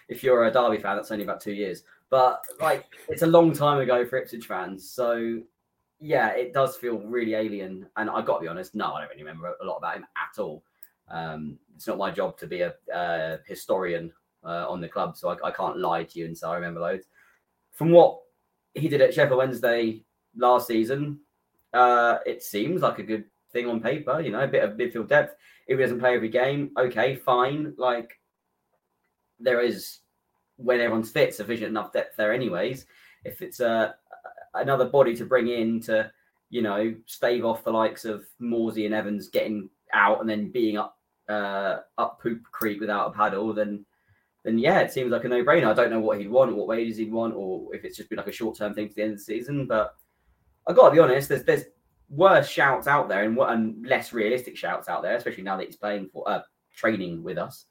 [0.09, 1.85] if you're a Derby fan, that's only about two years.
[2.11, 4.91] But like, it's a long time ago for Ipswich fans.
[4.91, 5.41] So,
[6.03, 7.87] yeah, it does feel really alien.
[7.97, 10.07] And I got to be honest, no, I don't really remember a lot about him
[10.17, 10.65] at all.
[11.09, 14.12] Um, it's not my job to be a, a historian
[14.45, 16.81] uh, on the club, so I, I, can't lie to you and say I remember
[16.81, 17.07] loads.
[17.71, 18.19] From what
[18.75, 20.05] he did at Sheffield Wednesday
[20.37, 21.21] last season,
[21.73, 24.21] uh, it seems like a good thing on paper.
[24.21, 25.37] You know, a bit of midfield depth.
[25.69, 27.75] If he doesn't play every game, okay, fine.
[27.79, 28.19] Like
[29.38, 30.01] there is
[30.57, 32.87] when everyone's fit, sufficient enough depth there, anyways.
[33.25, 33.95] If it's a
[34.55, 36.11] another body to bring in to,
[36.51, 40.77] you know, stave off the likes of Morsy and Evans getting out and then being
[40.77, 40.97] up
[41.29, 43.85] uh, up poop creek without a paddle, then
[44.45, 45.69] then yeah, it seems like a no brainer.
[45.69, 48.19] I don't know what he'd want, what wages he'd want, or if it's just been
[48.19, 49.67] like a short term thing to the end of the season.
[49.67, 49.95] But
[50.67, 51.65] I got to be honest, there's there's
[52.11, 55.77] worse shouts out there and, and less realistic shouts out there, especially now that he's
[55.77, 56.43] playing for uh,
[56.75, 57.67] training with us.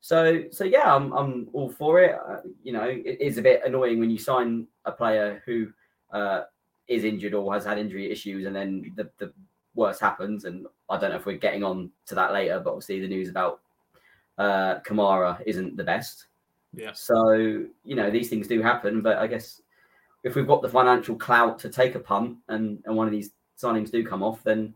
[0.00, 2.16] So so yeah, I'm I'm all for it.
[2.28, 5.68] Uh, you know, it is a bit annoying when you sign a player who
[6.12, 6.42] uh,
[6.88, 9.32] is injured or has had injury issues, and then the the
[9.74, 10.44] worst happens.
[10.44, 13.28] And I don't know if we're getting on to that later, but obviously the news
[13.28, 13.60] about
[14.38, 16.26] uh, Camara isn't the best.
[16.74, 16.92] Yeah.
[16.92, 19.62] So you know these things do happen, but I guess
[20.22, 23.30] if we've got the financial clout to take a punt and and one of these
[23.58, 24.74] signings do come off, then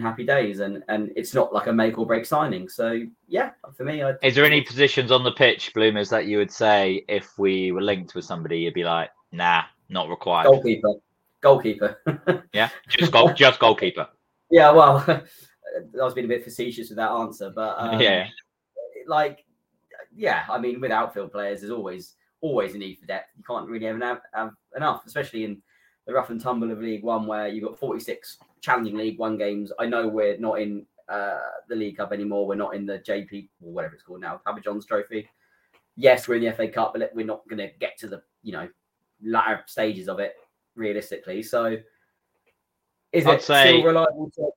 [0.00, 0.60] happy days.
[0.60, 2.68] And and it's not like a make or break signing.
[2.68, 4.16] So yeah, for me, I'd...
[4.22, 7.82] is there any positions on the pitch, Bloomers, that you would say if we were
[7.82, 10.46] linked with somebody, you'd be like, nah, not required.
[10.46, 10.94] Goalkeeper,
[11.40, 12.44] goalkeeper.
[12.52, 14.08] yeah, just goal, just goalkeeper.
[14.50, 18.28] Yeah, well, I was being a bit facetious with that answer, but um, yeah,
[19.06, 19.44] like
[20.14, 23.28] yeah, I mean, with outfield players, there's always always a need for depth.
[23.36, 25.62] You can't really have, have enough, especially in
[26.06, 29.72] the rough and tumble of League One, where you've got 46 challenging League One games.
[29.78, 32.46] I know we're not in uh, the League Cup anymore.
[32.46, 35.28] We're not in the JP or whatever it's called now, Papa John's Trophy.
[35.96, 38.52] Yes, we're in the FA Cup, but we're not going to get to the you
[38.52, 38.68] know
[39.24, 40.34] latter stages of it
[40.74, 41.42] realistically.
[41.42, 41.76] So,
[43.12, 44.30] is I'd it say, still reliable?
[44.36, 44.50] To...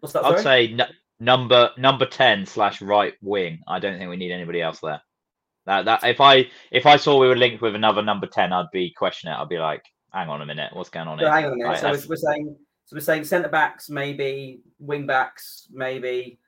[0.00, 0.24] What's that?
[0.24, 0.42] I'd sorry?
[0.42, 3.60] say n- number number ten slash right wing.
[3.66, 5.00] I don't think we need anybody else there.
[5.66, 8.70] That that if I if I saw we were linked with another number ten, I'd
[8.72, 9.38] be questioning it.
[9.38, 11.32] I'd be like, hang on a minute, what's going on so here?
[11.32, 11.78] Hang on a minute.
[11.78, 16.38] So we're, we're saying so we're saying centre backs maybe, wing backs maybe,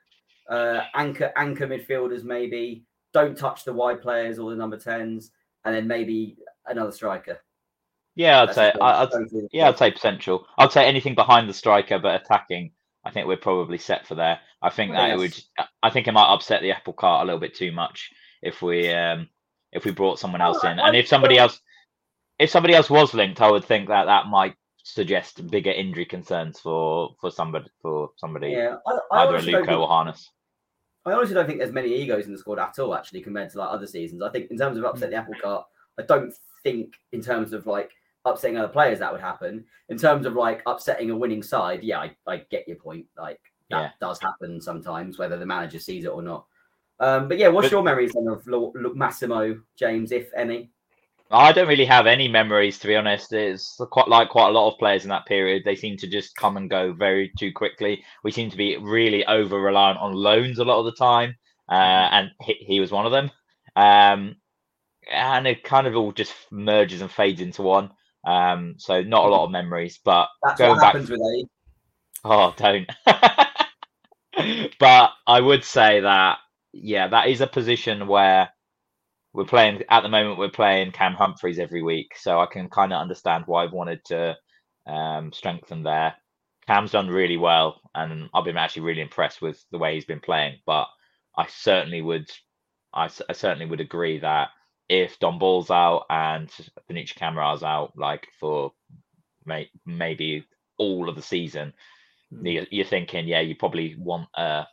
[0.48, 2.84] uh, anchor anchor midfielders maybe.
[3.12, 5.32] Don't touch the wide players or the number tens,
[5.64, 6.36] and then maybe
[6.70, 7.40] another striker.
[8.14, 9.08] Yeah, I'd That's say I'd,
[9.52, 10.46] yeah, I'd say potential.
[10.58, 12.72] I'd say anything behind the striker, but attacking.
[13.04, 14.40] I think we're probably set for there.
[14.60, 15.38] I think that it would.
[15.82, 18.10] I think it might upset the apple cart a little bit too much
[18.42, 19.28] if we um
[19.72, 21.60] if we brought someone else in, and if somebody else
[22.38, 26.58] if somebody else was linked, I would think that that might suggest bigger injury concerns
[26.58, 30.30] for for somebody for somebody yeah, I, I either Luco or Harness.
[31.04, 33.58] I honestly don't think there's many egos in the squad at all, actually, compared to
[33.58, 34.22] like other seasons.
[34.22, 35.64] I think in terms of upset the apple cart,
[35.98, 37.90] I don't think in terms of like
[38.24, 39.64] upsetting other players that would happen.
[39.88, 43.06] In terms of like upsetting a winning side, yeah, I, I get your point.
[43.16, 43.40] Like
[43.70, 43.90] that yeah.
[44.00, 46.46] does happen sometimes, whether the manager sees it or not.
[47.00, 50.70] Um, but yeah, what's but, your memories then of L- L- Massimo James, if any?
[51.30, 53.32] I don't really have any memories, to be honest.
[53.32, 55.62] It's quite like quite a lot of players in that period.
[55.64, 58.02] They seem to just come and go very too quickly.
[58.24, 61.36] We seem to be really over reliant on loans a lot of the time,
[61.68, 62.14] uh, mm-hmm.
[62.14, 63.30] and he, he, was one of them.
[63.76, 64.36] Um,
[65.10, 67.90] and it kind of all just merges and fades into one.
[68.26, 71.46] Um, so not a lot of memories, but that's going what back, happens with age.
[72.24, 72.90] Oh, don't.
[74.78, 76.38] but I would say that
[76.72, 78.50] yeah, that is a position where
[79.32, 80.38] we're playing at the moment.
[80.38, 84.04] We're playing Cam Humphreys every week, so I can kind of understand why I've wanted
[84.06, 84.36] to
[84.86, 86.14] um, strengthen there.
[86.66, 90.20] Cam's done really well, and I've been actually really impressed with the way he's been
[90.20, 90.58] playing.
[90.66, 90.86] But
[91.36, 92.28] I certainly would,
[92.92, 94.48] I, I certainly would agree that
[94.88, 96.48] if Don Ball's out and
[96.90, 98.72] Vinici Camara's out, like for
[99.44, 100.46] may, maybe
[100.78, 101.72] all of the season,
[102.32, 102.52] Mm.
[102.52, 104.66] you're, you're thinking, yeah, you probably want a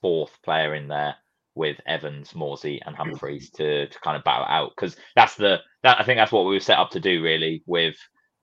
[0.00, 1.16] fourth player in there
[1.54, 4.72] with Evans, Morsy, and Humphreys to to kind of battle out.
[4.74, 7.62] Because that's the that I think that's what we were set up to do really
[7.66, 7.96] with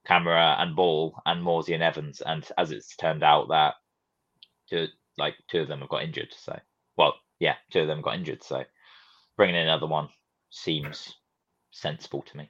[0.06, 3.76] Camara and Ball and Morsy and Evans, and as it's turned out that
[4.70, 4.88] two
[5.18, 6.60] like two of them have got injured, so
[6.98, 8.64] well, yeah, two of them got injured, so
[9.38, 10.10] bringing in another one
[10.50, 11.16] seems
[11.72, 12.50] sensible to me.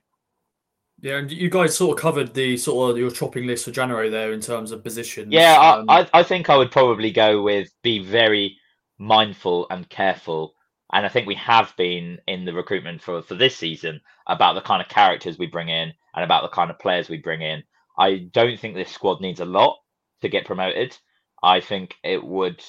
[1.01, 4.09] Yeah, and you guys sort of covered the sort of your chopping list for January
[4.09, 5.27] there in terms of positions.
[5.31, 8.57] Yeah, Um, I, I, I think I would probably go with be very
[8.97, 10.53] mindful and careful.
[10.93, 14.61] And I think we have been in the recruitment for, for this season about the
[14.61, 17.63] kind of characters we bring in and about the kind of players we bring in.
[17.97, 19.77] I don't think this squad needs a lot
[20.21, 20.97] to get promoted.
[21.43, 22.63] I think it would.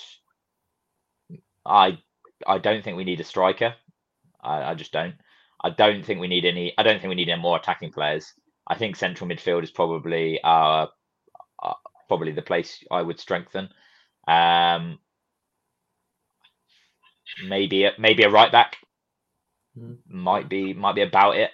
[1.65, 1.99] I
[2.47, 3.75] I don't think we need a striker.
[4.47, 5.15] I, I just don't.
[5.63, 6.73] I don't think we need any.
[6.79, 8.33] I don't think we need any more attacking players.
[8.69, 10.89] I think central midfield is probably our
[12.09, 13.69] probably the place I would strengthen.
[14.29, 14.99] Um,
[17.49, 18.77] maybe a, maybe a right back
[19.79, 19.99] Mhm.
[20.09, 21.51] might be might be about it.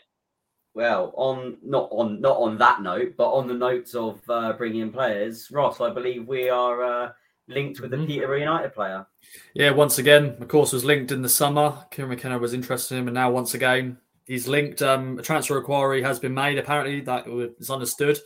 [0.74, 4.80] Well, on not on not on that note, but on the notes of uh, bringing
[4.82, 7.12] in players, Ross, I believe we are uh,
[7.48, 8.00] linked with Mhm.
[8.00, 9.06] the Peterborough United player.
[9.54, 11.84] Yeah, once again, of course, was linked in the summer.
[11.90, 14.82] Kieran McKenna was interested in him, and now once again, he's linked.
[14.82, 16.58] Um, a transfer inquiry has been made.
[16.58, 17.26] Apparently, that
[17.58, 18.18] is understood.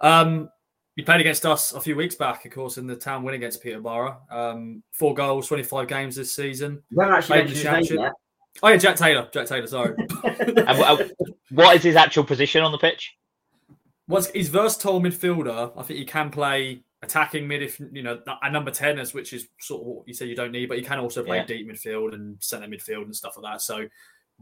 [0.00, 0.48] Um,
[0.96, 3.62] he played against us a few weeks back, of course, in the town win against
[3.62, 4.20] Peterborough.
[4.30, 6.82] Um, four goals, twenty-five games this season.
[6.90, 8.12] We haven't actually mentioned his name yet.
[8.62, 9.28] Oh yeah, Jack Taylor.
[9.32, 9.66] Jack Taylor.
[9.66, 9.94] Sorry.
[10.24, 13.14] And wh- what is his actual position on the pitch?
[14.08, 18.50] Once he's versatile midfielder, I think he can play attacking mid if you know a
[18.50, 20.84] number ten is which is sort of what you say you don't need, but you
[20.84, 21.44] can also play Yeah.
[21.46, 23.60] deep midfield and centre midfield and stuff like that.
[23.62, 23.86] So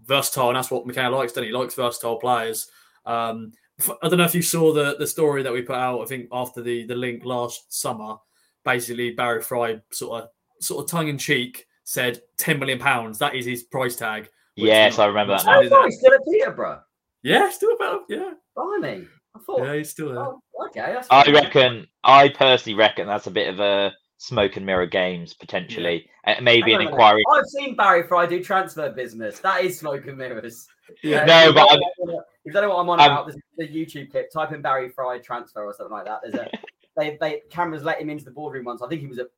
[0.04, 1.48] versatile, and that's what McKenna likes, doesn't he?
[1.50, 2.70] He likes versatile players.
[3.06, 6.02] Um, f- I don't know if you saw the the story that we put out.
[6.02, 8.16] I think after the the link last summer,
[8.64, 10.28] basically Barry Fry sort of
[10.60, 13.18] sort of tongue in cheek said ten million pounds.
[13.18, 14.28] That is his price tag.
[14.56, 15.46] Yes, not- I remember that.
[15.46, 15.66] not Oh, Now.
[15.66, 15.84] is it?
[15.86, 16.82] he's still at Peterborough.
[17.22, 19.06] Yeah, still about yeah, Blimey.
[19.40, 19.64] I thought.
[19.64, 20.18] yeah, he's still there.
[20.24, 20.80] Oh, okay.
[20.92, 21.34] That's I fine.
[21.34, 21.86] reckon.
[22.04, 26.08] I personally reckon that's a bit of a smoke and mirror games potentially.
[26.26, 26.90] Uh, Maybe an on a minute.
[26.92, 27.22] inquiry.
[27.32, 29.38] I've seen Barry Fry do transfer business.
[29.40, 30.68] That is smoke and mirrors.
[31.02, 31.22] Yeah.
[31.22, 33.00] Uh, No, if but don't I'm- know what- if you don't know what I'm on
[33.00, 34.30] I'm- about, the YouTube clip.
[34.30, 36.20] Type in Barry Fry transfer or something like that.
[36.22, 36.50] There's a
[36.96, 38.82] they they cameras let him into the boardroom once.
[38.82, 39.28] I think he was at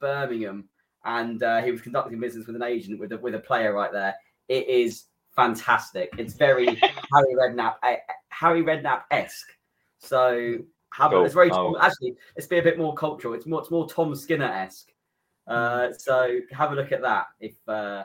[0.00, 0.68] Birmingham
[1.04, 3.92] and uh, he was conducting business with an agent with a with a player right
[3.92, 4.14] there.
[4.48, 5.04] It is
[5.36, 6.10] fantastic.
[6.18, 7.96] It's very Harry Redknapp eh,
[8.30, 9.52] Harry Redknapp esque.
[9.98, 10.56] So
[10.94, 11.24] have Cool.
[11.24, 11.76] it's very Oh.
[11.80, 13.34] actually let's be a bit more cultural.
[13.34, 14.90] It's more it's more Tom Skinner esque.
[15.46, 18.04] Uh, so have a look at that if uh,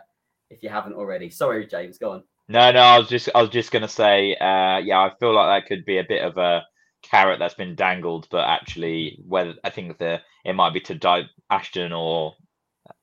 [0.49, 1.29] if you haven't already.
[1.29, 1.97] Sorry, James.
[1.97, 2.23] Go on.
[2.49, 5.61] No, no, I was just I was just gonna say, uh, yeah, I feel like
[5.63, 6.63] that could be a bit of a
[7.03, 11.29] carrot that's been dangled, but actually, whether I think the it might be to di-
[11.49, 12.35] Ashton or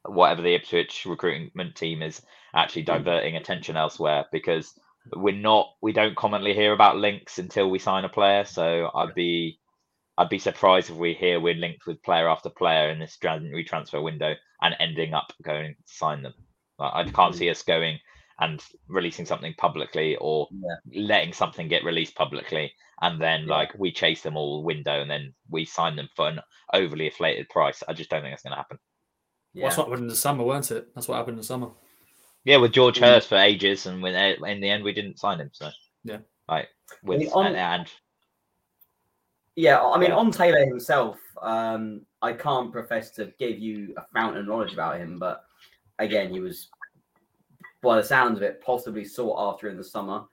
[0.06, 2.22] whatever the Ipswich recruitment team is
[2.54, 2.92] actually hmm.
[2.92, 4.72] diverting attention elsewhere because
[5.14, 8.44] we're not we don't commonly hear about links until we sign a player.
[8.44, 9.58] So I'd be
[10.16, 13.64] I'd be surprised if we hear we're linked with player after player in this January
[13.64, 16.34] transfer window and ending up going to sign them.
[16.78, 17.38] Like, I can't hmm.
[17.38, 17.98] see us going
[18.40, 21.04] and releasing something publicly or Yeah.
[21.06, 23.56] letting something get released publicly and then Yeah.
[23.56, 26.40] like we chase them all window and then we sign them for an
[26.72, 27.82] overly inflated price.
[27.86, 28.78] I just don't think that's going to happen.
[29.54, 30.94] Well, that's what happened in the summer, weren't it?
[30.94, 31.70] That's what happened in the summer.
[32.44, 33.02] Yeah, with George Mm.
[33.04, 35.50] Hirst for ages, and when in the end we didn't sign him.
[35.52, 35.70] So
[36.04, 36.18] Yeah.
[36.48, 36.68] right.
[37.02, 37.92] with mean, on- and, and
[39.56, 44.40] Yeah, I mean, on Taylor himself, um, I can't profess to give you a fountain
[44.40, 45.44] of knowledge about him, but
[46.00, 46.68] again, he was,
[47.82, 50.24] by the sounds of it, possibly sought after in the summer,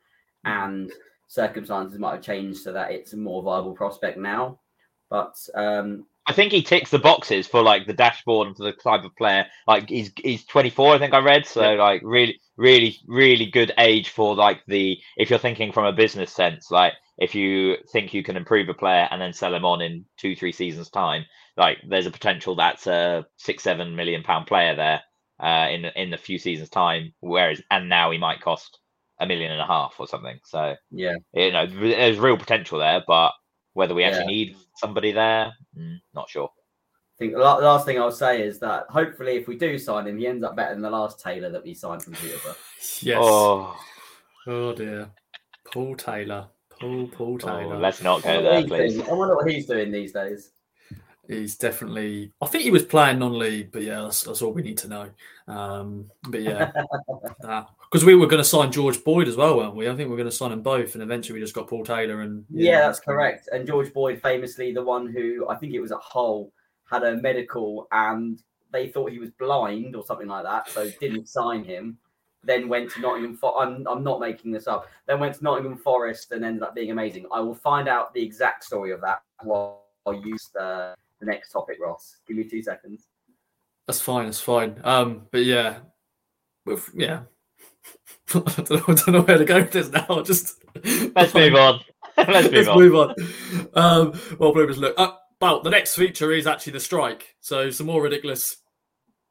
[0.46, 0.92] and
[1.28, 4.60] circumstances might have changed so that it's a more viable prospect now.
[5.10, 8.74] But um, I think he ticks the boxes for like the dashboard and for the
[8.74, 9.48] type of player.
[9.68, 11.46] Like he's he's 24, I think I read.
[11.46, 15.94] So like really, really, really good age for like the if you're thinking from a
[15.94, 19.66] business sense, like if you think you can improve a player and then sell him
[19.66, 21.26] on in two, three seasons time,
[21.58, 25.02] like there's a potential that's a six, seven million pound player there
[25.40, 27.14] uh, in in a few seasons time.
[27.20, 28.80] Whereas and now he might cost
[29.20, 30.40] a million and a half or something.
[30.46, 33.32] So yeah, you know there's real potential there, but
[33.74, 36.50] whether we actually need somebody there, mm, not sure.
[37.16, 40.18] I think the last thing I'll say is that hopefully, if we do sign him,
[40.18, 42.56] he ends up better than the last Taylor that we signed from Peterborough.
[43.02, 43.20] Yes.
[43.22, 43.76] Oh,
[44.48, 45.10] Oh dear.
[45.72, 46.48] Paul Taylor.
[46.80, 47.78] Paul Paul Oh, Taylor.
[47.78, 48.96] let's not go there, please.
[48.96, 50.52] doing- I wonder what he's doing these days.
[51.28, 52.34] He's definitely.
[52.42, 55.10] I think he was playing non-league, but yeah, that's, that's all we need to know.
[55.48, 56.72] Um, but yeah,
[57.92, 59.90] because we were going to sign George Boyd as well, weren't we?
[59.90, 61.84] I think we are going to sign them both, and eventually we just got Paul
[61.84, 62.22] Taylor.
[62.22, 63.50] And Yeah, that's correct.
[63.52, 66.54] And George Boyd, famously the one who I think it was at Hull,
[66.90, 71.28] had a medical and they thought he was blind or something like that, so didn't
[71.28, 71.98] sign him.
[72.44, 73.36] Then went to Nottingham.
[73.36, 74.88] For- I'm I'm not making this up.
[75.06, 77.26] Then went to Nottingham Forest and ended up being amazing.
[77.32, 81.52] I will find out the exact story of that while I use the, the next
[81.52, 82.18] topic, Ross.
[82.26, 83.08] Give me two seconds.
[83.86, 84.26] That's fine.
[84.26, 84.80] That's fine.
[84.84, 85.80] Um, but yeah,
[86.66, 87.24] with, yeah.
[88.34, 90.22] I, don't know, I don't know where to go with this now.
[90.26, 90.64] Just
[91.16, 91.80] Let's move on.
[92.18, 92.80] Let's move Let's on.
[92.80, 93.16] move on.
[93.74, 94.94] Um, well, Bloomers, look.
[94.98, 97.36] Uh, well, the next feature is actually the strike.
[97.42, 98.58] So some more ridiculous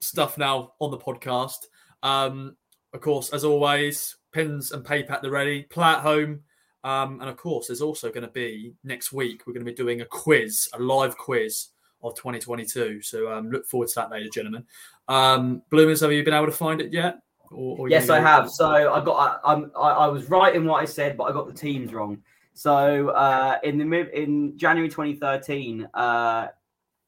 [0.00, 1.66] stuff now on the podcast.
[2.02, 2.56] Um,
[2.92, 5.62] of course, as always, pens and paper at the ready.
[5.64, 6.40] Play at home.
[6.82, 9.42] Um, and of course, there's also going to be next week.
[9.46, 11.68] We're going to be doing a quiz, a live quiz
[12.02, 13.02] of 2022.
[13.02, 14.64] So um, look forward to that, ladies and gentlemen.
[15.06, 17.18] Um, Bloomers, have you been able to find it yet?
[17.50, 18.50] Or, or Yes, I have.
[18.50, 21.32] So I got I, I'm I, I was right in what I said, but I
[21.32, 22.22] got the teams wrong.
[22.54, 26.48] So uh, in the in January 2013, uh,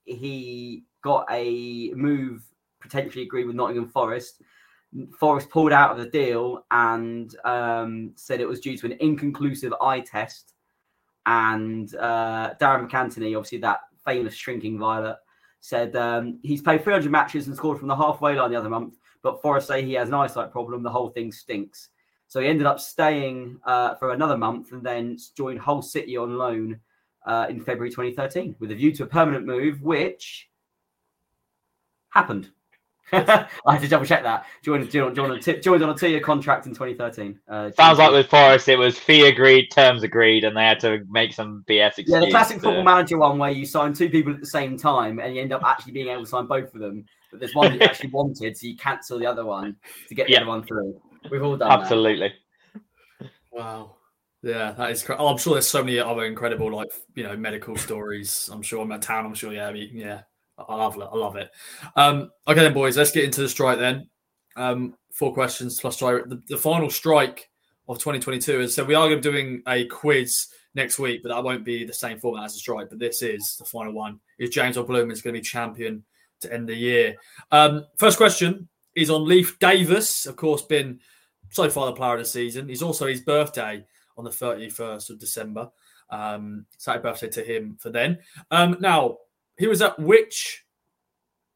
[0.05, 2.45] he got a move
[2.81, 4.43] potentially agreed with Nottingham Forest.
[5.19, 9.73] Forest pulled out of the deal and um, said it was due to an inconclusive
[9.81, 10.55] eye test.
[11.25, 15.17] And uh, Darren McAntony, obviously that famous shrinking violet,
[15.61, 18.95] said um, he's played 300 matches and scored from the halfway line the other month
[19.23, 20.83] but Forest say he has an eyesight problem.
[20.83, 21.89] The whole thing stinks.
[22.29, 26.37] So he ended up staying uh, for another month and then joined Hull City on
[26.37, 26.81] loan
[27.27, 30.49] uh, in February 2013 with a view to a permanent move, which
[32.11, 32.51] happened.
[33.13, 34.47] I had to double check that.
[34.65, 37.39] Joined, joined, joined, on a t- joined on a two-year contract in 2013.
[37.47, 41.05] Uh, Sounds like with Forest, it was fee agreed, terms agreed, and they had to
[41.11, 42.09] make some BS excuse.
[42.09, 44.79] yeah, the classic to- football manager one where you sign two people at the same
[44.79, 47.05] time and you end up actually being able to sign both of them.
[47.33, 49.75] But there's one that you actually wanted, so you cancel the other one
[50.09, 50.43] to get the Yeah.
[50.43, 51.01] other one through.
[51.31, 51.81] We've all done that.
[51.81, 52.33] Absolutely.
[53.51, 53.97] Wow.
[54.43, 55.03] Yeah, that is.
[55.03, 58.51] Cra- oh, I'm sure there's so many other incredible, like you know, medical stories.
[58.53, 59.25] I'm sure I'm at town.
[59.25, 59.53] I'm sure.
[59.53, 60.23] Yeah, I mean, yeah.
[60.59, 61.09] I love it.
[61.11, 61.51] I love it.
[61.97, 62.97] Um, okay, then, boys.
[62.97, 64.09] Let's get into the strike then.
[64.57, 66.25] Um, four questions plus strike.
[66.27, 67.49] The, the final strike
[67.89, 71.29] of 2022 is so we are going to be doing a quiz next week, but
[71.31, 72.91] that won't be the same format as the strike.
[72.91, 74.19] But this is the final one.
[74.39, 76.05] Is James or Bloom is going to be champion
[76.43, 77.17] to end the year?
[77.51, 80.27] Um, first question is on Leif Davis.
[80.27, 81.01] Of course, been
[81.51, 82.69] so far the player of the season.
[82.69, 83.85] He's also his birthday
[84.17, 85.71] on the 31st of December.
[86.11, 88.19] Um, happy birthday to him for then.
[88.51, 89.19] Um, now,
[89.59, 90.65] he was at which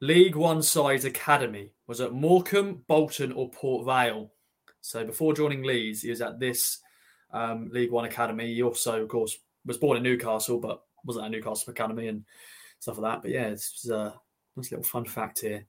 [0.00, 1.72] League One side's academy?
[1.86, 4.30] Was it Morecambe, Bolton, or Port Vale?
[4.80, 6.78] So before joining Leeds, he was at this
[7.32, 8.54] um, League One academy.
[8.54, 12.24] He also, of course, was born in Newcastle, but wasn't at Newcastle Academy and
[12.78, 13.22] stuff like that.
[13.22, 14.14] But yeah, it's a
[14.56, 15.66] nice little fun fact here.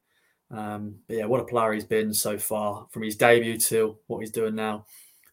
[0.50, 4.19] Um, but yeah, what a player he's been so far from his debut to what
[4.19, 4.86] he's doing now.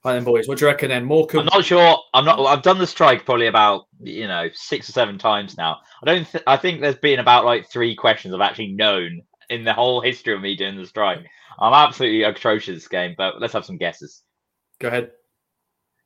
[0.04, 1.04] Right then, boys, what do you reckon then?
[1.04, 1.40] Morecambe.
[1.40, 1.98] I'm not sure.
[2.12, 2.38] I'm not.
[2.38, 5.78] I've done the strike probably about you know six or seven times now.
[6.02, 6.30] I don't.
[6.30, 10.02] Th- I think there's been about like three questions I've actually known in the whole
[10.02, 11.24] history of me doing the strike.
[11.58, 14.22] I'm absolutely atrocious this game, but let's have some guesses.
[14.78, 15.12] Go ahead.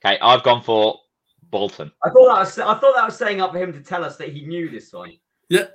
[0.04, 1.00] Okay, I've gone for
[1.50, 1.90] Bolton.
[2.04, 4.16] I thought that was I thought that was setting up for him to tell us
[4.18, 5.12] that he knew this one.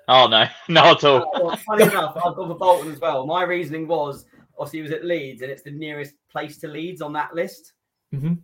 [0.07, 1.36] Oh no, not at all.
[1.36, 3.25] Uh, well, funny enough, I've gone for Bolton as well.
[3.25, 4.25] My reasoning was
[4.57, 7.73] obviously he was at Leeds, and it's the nearest place to Leeds on that list.
[8.13, 8.39] Mhm.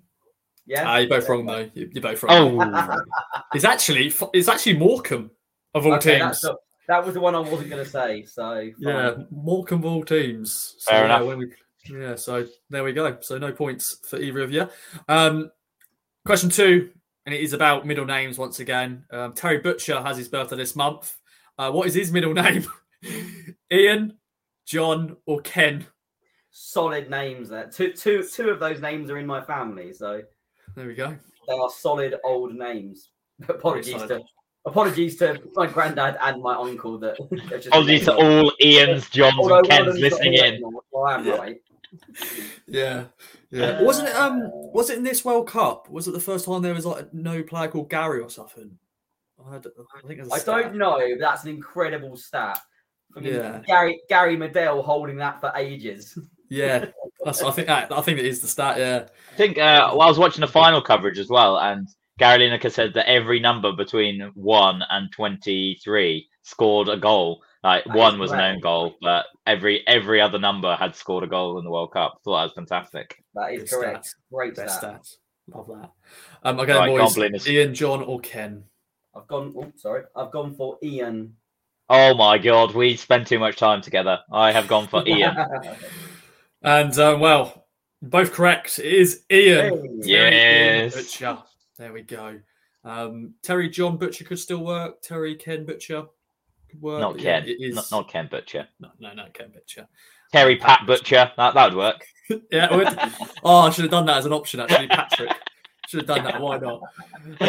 [0.65, 1.69] Yeah, Ah, you're both wrong though.
[1.73, 2.59] You- You're both wrong.
[2.61, 2.95] Oh,
[3.53, 5.31] It's actually it's actually Morecambe
[5.73, 6.21] of all Okay, teams.
[6.23, 8.23] that's the- that was the one I wasn't going to say.
[8.25, 8.73] So fine.
[8.79, 10.75] Yeah, Morecambe of all teams.
[10.79, 11.27] So, Fair yeah, enough.
[11.27, 11.51] when we,
[11.87, 13.17] yeah, so there we go.
[13.21, 14.67] So no points for either of you.
[15.07, 15.51] Um,
[16.25, 16.89] question two,
[17.27, 19.05] and it is about middle names once again.
[19.11, 21.15] Um, Terry Butcher has his birthday this month.
[21.59, 22.65] Uh, what is his middle name?
[23.71, 24.17] Ian,
[24.65, 25.85] John, or Ken?
[26.51, 27.67] solid names there.
[27.67, 30.21] Two, two, two of those names are in my family, so
[30.75, 31.15] There we go.
[31.47, 33.09] they are solid old names.
[33.49, 34.21] Apologies to
[34.65, 37.17] apologies to my granddad and my uncle that.
[37.31, 40.61] they've just apologies to all Ians, Johns, Although and Kens listening in.
[40.91, 41.61] Well, I am right.
[42.67, 43.05] Yeah,
[43.51, 43.81] yeah.
[43.81, 44.15] Wasn't it?
[44.15, 44.41] Um,
[44.73, 45.89] was it in this World Cup?
[45.89, 48.77] Was it the first time there was like no player called Gary or something?
[49.47, 50.63] I, had, I think there's a I stat.
[50.63, 52.59] don't know, but that's an incredible stat.
[53.15, 53.61] I mean, Yeah.
[53.65, 56.17] Gary Gary Medel holding that for ages.
[56.51, 56.85] Yeah,
[57.23, 58.79] that's, I think that, I think it is the stat.
[58.79, 61.87] Yeah, I think uh, well, I was watching the final coverage as well, and
[62.17, 67.43] Gary Lineker said that every number between one and twenty-three scored a goal.
[67.63, 71.23] Like That one is was an own goal, but every every other number had scored
[71.23, 72.17] a goal in the World Cup.
[72.23, 73.21] Thought that was fantastic.
[73.35, 74.05] That is Good correct.
[74.07, 74.15] stats.
[74.33, 75.01] Great Best stat.
[75.03, 75.17] stats.
[75.55, 75.89] Love that.
[76.41, 77.15] Um, okay, Right, can't boys.
[77.15, 77.35] blame.
[77.55, 78.63] Ian, John, or Ken?
[79.19, 79.53] I've gone.
[79.57, 80.03] Oh, sorry.
[80.15, 81.35] I've gone for Ian.
[81.89, 84.19] Oh my god, we spend too much time together.
[84.31, 85.35] I have gone for Ian.
[86.61, 87.65] And uh, well,
[88.01, 88.79] both correct.
[88.79, 89.65] It is Ian.
[89.65, 89.71] Hey.
[89.71, 90.95] Terry Ian Yes.
[90.95, 91.37] Butcher.
[91.77, 92.39] There we go.
[92.83, 95.01] Um, Terry John Butcher could still work.
[95.01, 96.05] Terry Ken Butcher
[96.69, 97.01] could work.
[97.01, 97.49] not but yeah, Ken.
[97.49, 98.67] it is Not, not Ken Butcher.
[98.79, 99.87] No, no, no, Ken Butcher.
[100.31, 101.31] Terry Pat Butcher.
[101.37, 102.05] That that would work.
[102.51, 102.75] Yeah.
[102.75, 102.87] Would-
[103.43, 105.31] oh, I should have done that as an option actually, Patrick.
[105.89, 106.39] Should have done that.
[106.39, 106.81] Why not?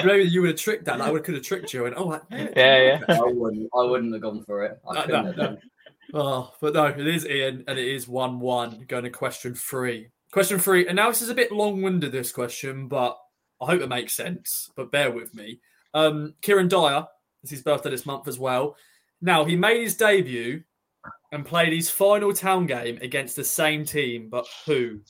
[0.03, 0.99] Maybe you would have tricked that.
[1.03, 1.85] I would could have tricked you.
[1.85, 3.17] And oh, that- Yeah, yeah.
[3.19, 3.69] I wouldn't.
[3.77, 4.81] I wouldn't have gone for it.
[4.89, 5.45] I No, couldn't no, have no.
[5.45, 5.59] done.
[6.15, 8.87] Oh, but no, it is Ian, and it is one-one.
[8.89, 10.09] Going to question three.
[10.33, 12.13] Question three, and now this is a bit long-winded.
[12.13, 13.19] This question, but
[13.61, 14.71] I hope it makes sense.
[14.75, 15.61] But bear with me.
[15.93, 17.07] Um, Kieran Dyer,
[17.43, 18.75] it's his birthday this month as well.
[19.21, 20.63] Now he made his debut
[21.31, 25.01] and played his final town game against the same team, but who?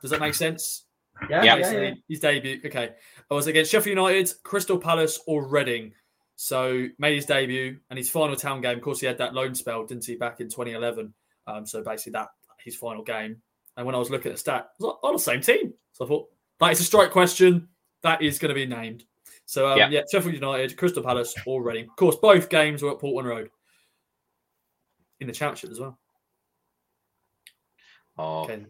[0.00, 0.84] Does that make sense?
[1.28, 1.44] Yeah, Yeah.
[1.44, 1.60] yeah, yeah.
[1.60, 2.60] Basically, his debut.
[2.66, 2.90] Okay,
[3.30, 5.92] I was against Sheffield United, Crystal Palace, or Reading.
[6.36, 8.78] So made his debut and his final town game.
[8.78, 11.12] Of course, he had that loan spell, didn't he, back in 2011?
[11.46, 12.28] Um, so basically, that
[12.64, 13.40] his final game.
[13.76, 15.72] And when I was looking at the stat, I was like, oh, the same team.
[15.92, 16.28] So I thought
[16.60, 17.68] that is a strike question.
[18.02, 19.04] That is going to be named.
[19.46, 19.88] So um, Yeah.
[19.90, 21.88] yeah, Sheffield United, Crystal Palace, or Reading.
[21.88, 23.50] Of course, both games were at Portman Road
[25.20, 25.98] in the championship as well.
[28.18, 28.66] Oh, Okay.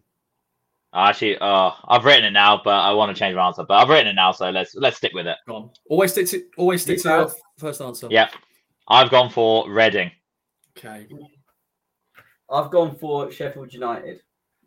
[0.94, 3.64] Actually, oh, I've written it now, but I want to change my answer.
[3.66, 5.36] But I've written it now, so let's let's stick with it.
[5.48, 5.70] Go on.
[5.88, 7.16] Always stick to always stick to Yeah.
[7.20, 8.08] your first answer.
[8.10, 8.28] Yeah,
[8.88, 10.10] I've gone for Reading.
[10.76, 11.06] Okay.
[12.50, 14.20] I've gone for Sheffield United.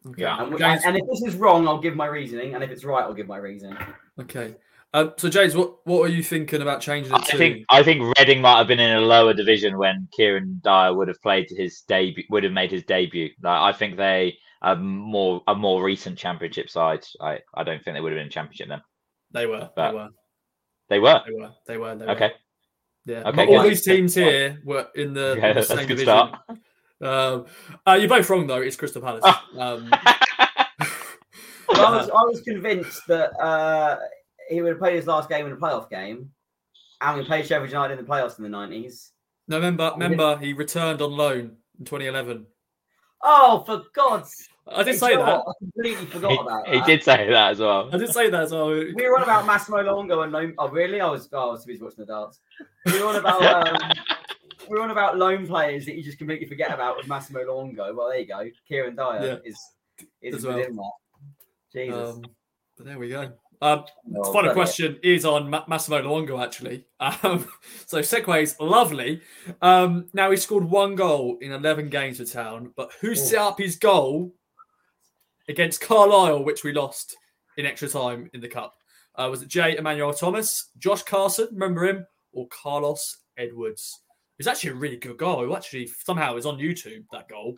[0.07, 0.21] Okay.
[0.21, 0.43] Yeah.
[0.43, 2.53] And, James- and if this is wrong, I'll give my reasoning.
[2.55, 3.77] And if it's right, I'll give my reasoning.
[4.21, 4.55] Okay.
[4.93, 7.37] Um, so James, what what are you thinking about changing it I to?
[7.37, 11.09] think I think Reading might have been in a lower division when Kieran Dyer would
[11.09, 13.29] have played his debut, would have made his debut.
[13.43, 17.05] Like, I think they are more a more recent championship side.
[17.21, 18.81] I, I don't think they would have been in championship then.
[19.31, 19.69] they were.
[19.75, 20.09] But- they were.
[20.89, 21.49] They were They were.
[21.67, 21.95] They were.
[21.95, 22.11] They were.
[22.11, 22.31] okay.
[23.05, 23.23] Yeah.
[23.29, 23.71] Okay, All good.
[23.71, 26.05] these teams here were in the, Yeah, in the same division.
[26.05, 26.39] start.
[27.01, 27.45] Um,
[27.87, 28.61] uh, you're both wrong though.
[28.61, 29.21] It's Crystal Palace.
[29.25, 29.43] Oh.
[29.59, 29.91] Um,
[31.67, 33.97] Well, I was, I was convinced that uh,
[34.49, 36.29] he would have played his last game in a playoff game,
[37.01, 39.11] and we played Sheffield United in the playoffs in the nineties.
[39.47, 42.45] no, remember, remember, he returned on loan in 2011.
[43.23, 44.47] Oh, for God's!
[44.67, 45.45] I did Hey, say do you know that.
[45.45, 45.47] what?
[45.47, 47.89] I completely forgot he, about he did say that as well.
[47.93, 48.43] I did say that.
[48.43, 48.69] as well.
[48.69, 50.53] We were on about Massimo Luongo and loan.
[50.57, 51.01] Oh, really?
[51.01, 51.29] I was.
[51.33, 52.39] Oh, I was too busy watching the darts.
[52.85, 53.67] We were on about.
[53.81, 53.91] Um,
[54.69, 57.95] we were on about loan players that you just completely forget about with Massimo Luongo.
[57.95, 58.49] Well, there you go.
[58.67, 59.59] Kieran Dyer is
[60.23, 60.57] is As well.
[60.57, 60.91] that.
[61.71, 62.15] Jesus.
[62.15, 62.23] um,
[62.75, 63.31] but there we go.
[63.61, 63.85] Um,
[64.17, 66.85] Oh, final question is on Ma- Massimo Luongo, actually.
[66.99, 67.47] Um,
[67.85, 69.21] so segues, lovely.
[69.61, 73.59] Um, now he scored one goal in 11 games for Town, but who set up
[73.59, 74.33] his goal
[75.47, 77.17] against Carlisle, which we lost
[77.57, 78.75] in extra time in the Cup?
[79.15, 84.01] Uh, was it Jay Emmanuel-Thomas, Josh Carson, remember him, or Carlos Edwards?
[84.37, 85.49] It's actually a really good goal.
[85.49, 87.57] It actually somehow is on YouTube, that goal,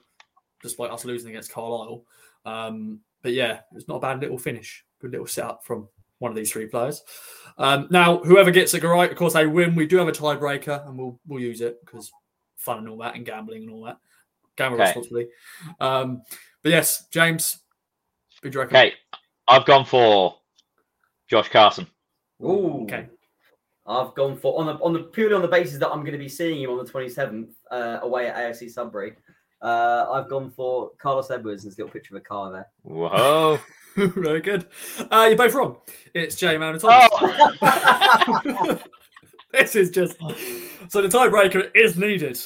[0.62, 2.04] despite us losing against Carlisle.
[2.46, 4.86] Um, but yeah, it's not a bad little finish.
[5.02, 5.88] Good little setup from
[6.20, 7.04] one of these three players.
[7.58, 9.76] Um, now, whoever gets it right, of course, they win.
[9.76, 12.12] We do have a tiebreaker, and we'll we'll use it because
[12.56, 13.98] fun and all that, and gambling and all that.
[14.56, 14.86] Gamble Okay.
[14.86, 15.28] responsibly.
[15.80, 16.22] Um,
[16.62, 17.60] but yes, James,
[18.48, 18.78] who do you reckon?
[18.78, 18.94] Okay,
[19.48, 20.38] I've gone for
[21.30, 21.86] Josh Carson.
[22.42, 22.84] Ooh.
[22.84, 23.08] Okay.
[23.86, 26.18] I've gone for on the on the purely on the basis that I'm going to
[26.18, 29.14] be seeing him on the 27th uh, away at AFC Sudbury.
[29.62, 31.64] Uh, I've gone for Carlos Edwards.
[31.64, 32.68] There's a little picture of a car there.
[32.84, 33.60] Whoa!
[33.96, 34.68] Very good.
[35.10, 35.78] Uh, you're both wrong.
[36.14, 37.10] It's Jay Man Thomas.
[37.14, 38.80] Oh,
[39.54, 40.18] this is just
[40.90, 42.38] so the tiebreaker is needed.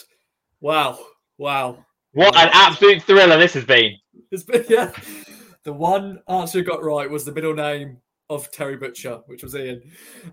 [0.61, 0.99] Wow,
[1.37, 1.83] wow.
[2.13, 3.97] what an absolute thriller this has been.
[4.29, 4.91] It's been, yeah.
[5.63, 7.97] The one answer you got right was the middle name
[8.29, 9.81] of Terry Butcher, which was Ian.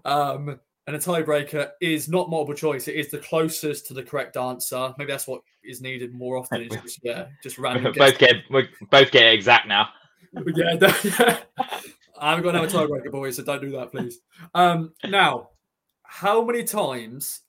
[0.05, 2.89] Um, and a tiebreaker is not multiple choice.
[2.89, 4.95] It is the closest to the correct answer.
[4.97, 6.63] Maybe that's what is needed more often.
[6.63, 7.93] Is just yeah, just random.
[7.93, 7.99] guess.
[8.11, 9.89] both get we both get exact now.
[10.33, 11.39] yeah, yeah.
[12.19, 14.21] I'm going to have a tiebreaker, boys, so don't do that, please.
[14.55, 15.51] Um, now,
[16.05, 17.43] how many times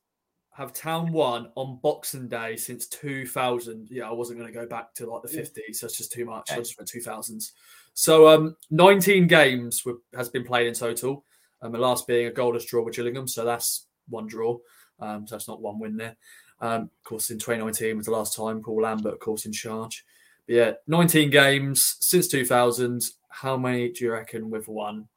[0.60, 3.88] have Town won on Boxing Day since 2000?
[3.90, 6.26] Yeah, I wasn't going to go back to like the 50s, so it's just too
[6.26, 6.52] much.
[6.52, 6.62] I Okay.
[6.64, 7.54] just went 2000s.
[7.94, 11.24] So, um, 19 games were, has been played in total.
[11.62, 14.58] Um, the last being a goalless draw with Gillingham, so that's one draw.
[15.00, 16.18] Um, so that's not one win there.
[16.62, 20.06] Um, of course, in 2019 was the last time Paul Lambert, of course, in charge.
[20.46, 23.02] But yeah, 19 games since 2000.
[23.30, 25.08] How many do you reckon we've won?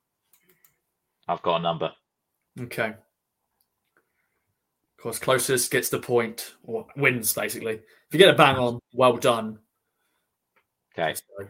[1.26, 1.92] I've got a number.
[2.60, 2.94] Okay.
[5.02, 7.72] Of course, closest gets the point or wins basically.
[7.72, 9.58] If you get a bang on, well done.
[10.96, 11.14] Okay.
[11.14, 11.48] So,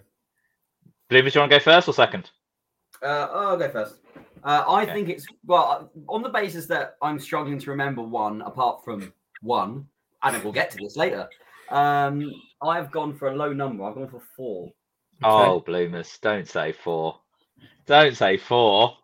[1.11, 2.31] Bloomers, do you want to go first or second?
[3.03, 3.97] Uh, I'll go first.
[4.43, 4.95] Uh, I Okay.
[4.95, 9.87] think it's well on the basis that I'm struggling to remember one apart from one,
[10.23, 11.29] and we'll get to this later.
[11.69, 12.33] Um,
[12.63, 13.85] I've gone for a low number.
[13.85, 14.73] I've gone for four.
[15.23, 17.21] Oh, Bloomers, don't say four.
[17.85, 18.97] Don't say four.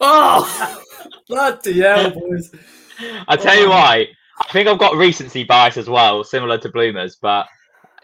[0.00, 0.82] Oh,
[1.28, 2.50] bloody hell, boys!
[3.28, 4.08] I tell you why.
[4.40, 7.46] I think I've got recency bias as well, similar to Bloomers, but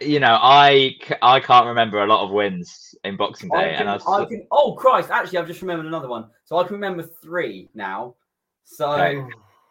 [0.01, 3.80] you know, I I can't remember a lot of wins in Boxing I Day, can,
[3.80, 5.11] and I was I can, oh Christ!
[5.11, 6.26] Actually, I've just remembered another one.
[6.45, 8.14] So I can remember three now.
[8.64, 9.20] So Okay.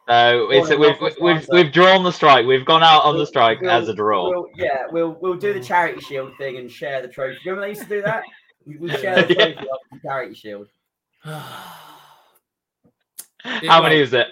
[0.08, 2.46] so it's Well, we've we've we've drawn the strike.
[2.46, 4.30] We've gone out on the We'll- strike we'll- as a draw.
[4.30, 5.66] We'll, yeah, we'll we'll do the mm.
[5.66, 7.38] charity shield thing and share the trophy.
[7.46, 8.24] Remember they used to do that?
[8.66, 9.52] We, we share the Yeah.
[9.54, 10.68] trophy the charity shield.
[13.44, 14.28] How many is it?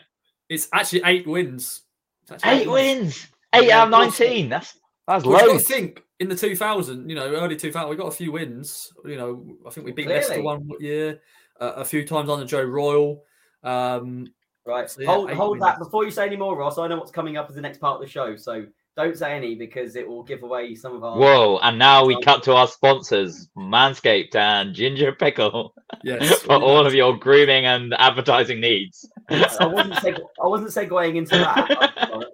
[0.49, 1.83] It's actually eight wins.
[2.29, 3.27] Actually Eight wins.
[3.53, 4.49] Eight Yeah, out of nineteen.
[4.49, 4.77] That's
[5.07, 8.31] that's Well, you think in the 2000, you know, early 2000, we got a few
[8.31, 8.91] wins.
[9.05, 11.21] You know, I think we beat Leicester one year,
[11.59, 13.23] uh, a few times under Joe Royle.
[13.63, 14.27] Um,
[14.69, 14.89] Right.
[14.89, 16.77] So, yeah, hold eight hold that before you say any more, Ross.
[16.77, 18.67] I know what's coming up as the next part of the show, so
[19.03, 21.17] don't say any because it will give away some of our.
[21.17, 21.57] Whoa!
[21.63, 25.73] And now we cut to our sponsors, Manscaped and Ginger Pickle,
[26.03, 29.09] yes, for all of your grooming and advertising needs.
[29.29, 32.23] I wasn't seg- I wasn't segueing into that.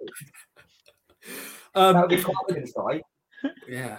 [1.74, 3.02] Um, that would be quite an insight.
[3.68, 3.98] yeah,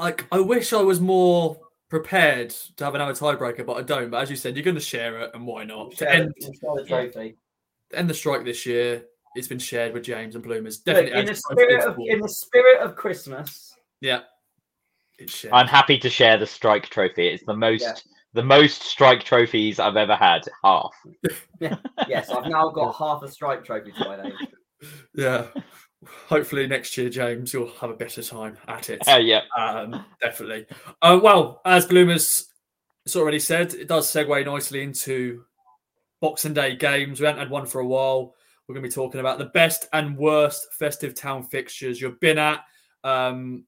[0.00, 1.56] like I wish I was more
[1.88, 4.10] prepared to have another tiebreaker, but I don't.
[4.10, 5.92] But as you said, you're going to share it, and why not?
[5.92, 7.36] To Share, end, the- share the trophy.
[7.92, 9.04] end the strike this year,
[9.34, 10.78] it's been shared with James and Bloomers.
[10.86, 14.20] Look, Definitely, in the adds to my spirit of in the spirit of Christmas, yeah,
[15.18, 15.54] it's shared.
[15.54, 17.28] I'm happy to share the strike trophy.
[17.28, 17.94] It's the most Yeah.
[18.32, 20.42] the most strike trophies I've ever had.
[20.62, 20.94] Half.
[21.60, 21.76] yeah.
[22.08, 24.32] yes, I've now got half a strike trophy to my name.
[25.14, 25.46] Yeah.
[26.28, 29.06] Hopefully next year, James, you'll have a better time at it.
[29.08, 29.40] Uh, yeah.
[29.56, 30.66] Um, definitely.
[31.00, 32.46] Uh, well, as Bloomers
[33.06, 35.44] has already said, it does segue nicely into
[36.20, 37.20] Boxing Day games.
[37.20, 38.34] We haven't had one for a while.
[38.66, 42.38] We're going to be talking about the best and worst festive town fixtures you've been
[42.38, 42.64] at.
[43.02, 43.64] Um,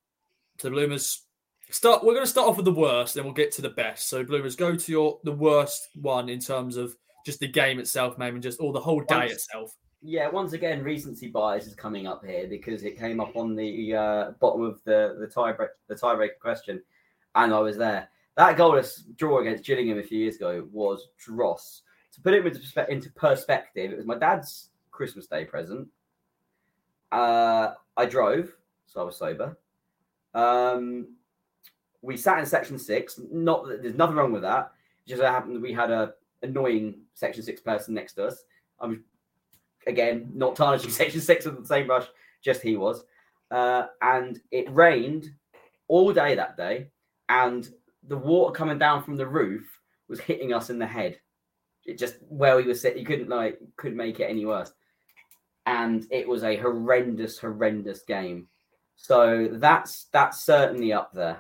[0.59, 1.23] so, Bloomers,
[1.71, 2.03] start.
[2.03, 4.09] We're going to start off with the worst, then we'll get to the best.
[4.09, 8.17] So, Bloomers, go to your the worst one in terms of just the game itself,
[8.17, 9.77] maybe, and just or the whole day Once- itself.
[10.03, 13.95] Yeah, once again, recency bias is coming up here because it came up on the
[13.95, 16.83] uh, bottom of the the tiebreak the tiebreaker question,
[17.35, 18.09] and I was there.
[18.37, 21.83] That goalless draw against Gillingham a few years ago was dross.
[22.13, 22.47] To put it
[22.89, 25.89] into perspective, it was my dad's Christmas Day present.
[27.13, 28.53] Uh, I drove,
[28.87, 29.57] so I was sober.
[30.35, 31.09] Um,
[32.03, 33.21] we sat in section six.
[33.31, 34.73] Not that there's nothing wrong with that.
[35.07, 38.45] It just happened that we had a annoying section six person next to us.
[38.81, 38.99] I was
[39.87, 42.07] again not tarnishing section six with the same brush,
[42.43, 43.05] just he was.
[43.51, 45.31] Uh, and it rained
[45.89, 46.89] all day that day,
[47.29, 47.69] and
[48.09, 49.65] the water coming down from the roof
[50.09, 51.19] was hitting us in the head.
[51.85, 54.73] It just where we were sitting, you couldn't like couldn't make it any worse.
[55.67, 58.47] And it was a horrendous, horrendous game.
[58.97, 61.39] So that's that's certainly up there.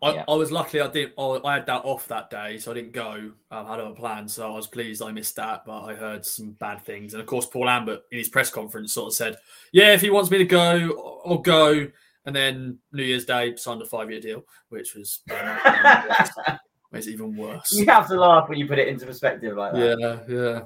[0.00, 0.24] I, Yeah.
[0.28, 1.14] I was lucky I didn't.
[1.18, 3.32] I, I had that off that day, so I didn't go.
[3.50, 5.64] Um, I had a plan, so I was pleased I missed that.
[5.66, 8.92] But I heard some bad things, and of course, Paul Lambert in his press conference
[8.92, 9.36] sort of said,
[9.72, 11.88] "Yeah, if he wants me to go, I'll go."
[12.26, 16.58] And then New Year's Day signed a five-year deal, which was um,
[16.92, 17.72] makes it even worse.
[17.72, 19.98] you have to laugh when you put it into perspective like that.
[19.98, 20.60] Yeah, yeah.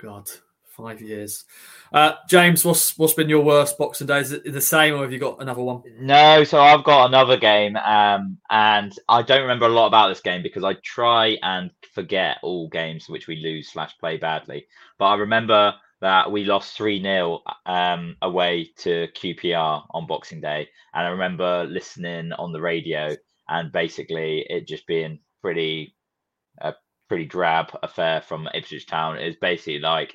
[0.00, 0.30] God,
[0.64, 1.44] five years.
[1.92, 4.20] Uh, James, what's what's been your worst Boxing Day?
[4.20, 5.82] Is it the same, or have you got another one?
[5.98, 10.20] No, so I've got another game, um, and I don't remember a lot about this
[10.20, 14.66] game because I try and forget all games which we lose slash play badly.
[14.98, 20.68] But I remember that we lost three 0 um, away to QPR on Boxing Day,
[20.94, 23.16] and I remember listening on the radio
[23.50, 25.94] and basically it just being pretty,
[27.10, 29.18] pretty drab affair from Ipswich Town.
[29.18, 30.14] It's basically like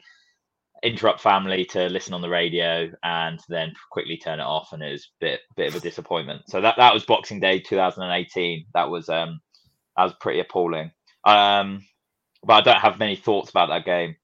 [0.81, 4.93] interrupt family to listen on the radio and then quickly turn it off and it
[4.93, 6.43] was a bit bit of a disappointment.
[6.47, 9.41] So that that was boxing day 2018 that was um
[9.97, 10.89] that was pretty appalling.
[11.25, 11.81] Um
[12.45, 14.15] but i don't have many thoughts about that game.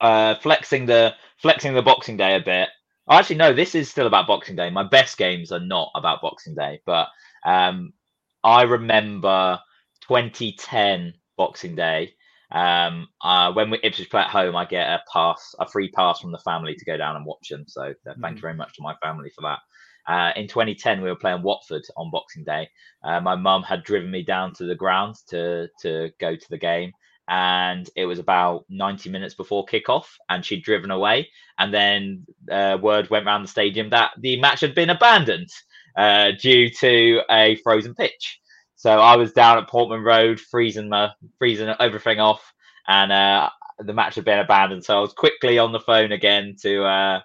[0.00, 1.12] Uh flexing the
[1.42, 2.70] flexing the boxing day a bit.
[3.10, 4.70] Actually no this is still about boxing day.
[4.70, 7.08] My best games are not about boxing day but
[7.44, 7.92] um
[8.42, 9.58] i remember
[10.08, 11.12] 2010
[11.42, 12.14] boxing day
[12.52, 16.20] um, uh, when we Ipswich play at home, I get a pass, a free pass
[16.20, 17.64] from the family to go down and watch them.
[17.66, 19.58] So uh, thank you very much to my family for that.
[20.06, 22.68] Uh, in 2010, we were playing Watford on Boxing Day.
[23.02, 26.58] Uh, my mum had driven me down to the ground to to go to the
[26.58, 26.92] game,
[27.28, 31.28] and it was about 90 minutes before kickoff, and she'd driven away.
[31.58, 35.48] And then uh, word went around the stadium that the match had been abandoned
[35.96, 38.40] uh, due to a frozen pitch.
[38.82, 42.52] So I was down at Portman Road, freezing my freezing everything off,
[42.88, 44.84] and uh, the match had been abandoned.
[44.84, 47.20] So I was quickly on the phone again to uh,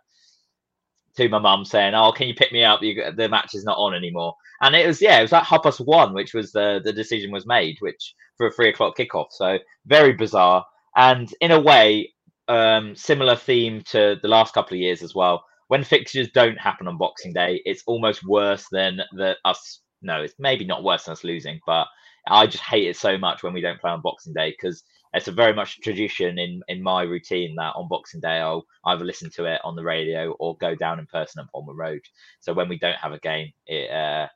[1.16, 2.84] to my mum saying, "Oh, can you pick me up?
[2.84, 5.64] You, the match is not on anymore." And it was yeah, it was at half
[5.64, 9.30] past one, which was the the decision was made, which for a three o'clock kickoff.
[9.32, 10.64] So very bizarre,
[10.95, 12.14] and in a way,
[12.47, 15.43] um, similar theme to the last couple of years as well.
[15.70, 19.82] When fixtures don't happen on Boxing Day, it's almost worse than the us.
[20.02, 21.88] No, it's maybe not worse than us losing, but
[22.28, 24.84] I just hate it so much when we don't play on Boxing Day because
[25.14, 29.06] it's a very much tradition in in my routine that on Boxing Day I'll either
[29.06, 32.02] listen to it on the radio or go down in person at Portman Road.
[32.39, 34.28] So when we don't have a game, it uh,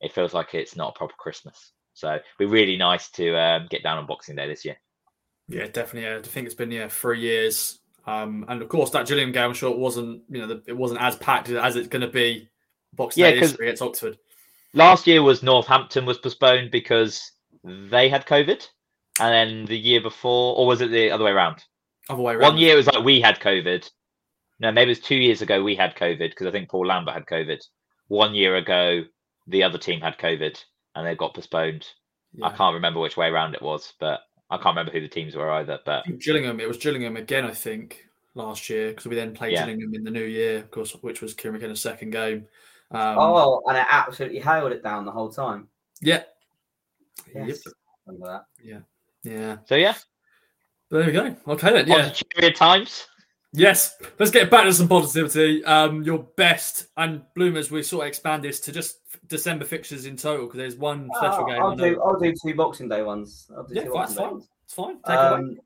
[0.00, 1.72] it feels like it's not a proper Christmas.
[1.94, 4.76] So it'd be really nice to um, get down on Boxing Day this year.
[5.48, 6.10] Yeah, definitely.
[6.10, 9.54] I think it's been yeah three years, um, and of course that Gillingham game, I'm
[9.54, 12.48] sure it wasn't you know the, it wasn't as packed as it's going to be
[12.92, 14.18] Boxing Yeah, Day this year against Oxford.
[14.76, 17.32] Last year was Northampton was postponed because
[17.64, 18.68] they had COVID,
[19.18, 21.64] and then the year before, or was it the other way around?
[22.10, 22.52] Other way around.
[22.52, 23.88] One year it was like we had COVID.
[24.60, 27.14] No, maybe it was two years ago we had COVID because I think Paul Lambert
[27.14, 27.62] had COVID.
[28.08, 29.04] One year ago,
[29.46, 30.62] the other team had COVID
[30.94, 31.86] and they got postponed.
[32.42, 34.20] I can't remember which way around it was, but
[34.50, 35.78] I can't remember who the teams were either.
[35.86, 36.60] But Gillingham.
[36.60, 39.64] It was Gillingham again, I think, last year because we then played Yeah.
[39.64, 42.46] Gillingham in the new year, of course, which was Kieran McKenna's second game.
[42.92, 45.68] Um, oh, and it absolutely hailed it down the whole time.
[46.00, 46.22] yeah,
[47.34, 47.62] Yes.
[48.06, 48.26] Remember
[48.62, 48.80] that.
[49.24, 49.56] yeah.
[49.66, 49.94] so yeah,
[50.90, 51.36] There we go.
[51.48, 51.90] Okay then.
[51.90, 52.08] on Yeah.
[52.10, 53.06] to cheerier times.
[53.52, 55.64] Yes, let's get back to some positivity.
[55.64, 60.16] Um, your best and Bloomers, we sort of expand this to just December fixtures in
[60.16, 61.56] total because there's one special Oh, game.
[61.56, 61.94] I I'll know.
[61.94, 62.02] do.
[62.02, 63.50] I'll do two Boxing Day ones.
[63.56, 64.30] I'll do Yeah, two fine, fine.
[64.30, 64.48] ones.
[64.64, 64.96] It's fine.
[65.06, 65.34] Take it away.
[65.38, 65.58] Um,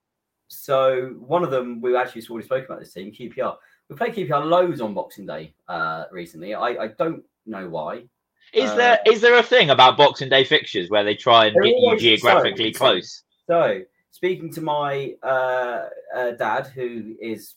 [0.48, 3.56] so one of them we actually already spoke about this team, QPR.
[3.91, 6.55] We played QPR loads on Boxing Day uh, recently.
[6.55, 8.05] I, I don't know why.
[8.53, 11.57] Is Uh, there is there a thing about Boxing Day fixtures where they try and
[11.62, 13.24] get you geographically so- close?
[13.49, 13.82] So
[14.12, 17.55] speaking to my uh, uh, dad, who is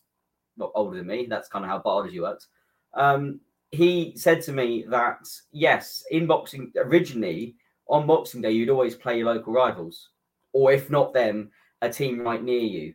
[0.57, 2.47] well, older than me, that's kind of how biology works.
[2.95, 3.39] Um,
[3.71, 7.55] he said to me that yes, in boxing originally
[7.87, 10.09] on Boxing Day you'd always play your local rivals,
[10.51, 11.51] or if not them,
[11.83, 12.93] a team right near you.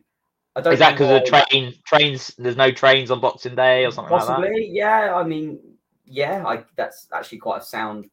[0.59, 2.33] I don't Is that because of why- train trains?
[2.37, 4.35] There's no trains on Boxing Day or something like that.
[4.37, 5.15] Possibly, yeah.
[5.15, 5.59] I mean,
[6.05, 8.09] yeah, I, that's actually quite a sound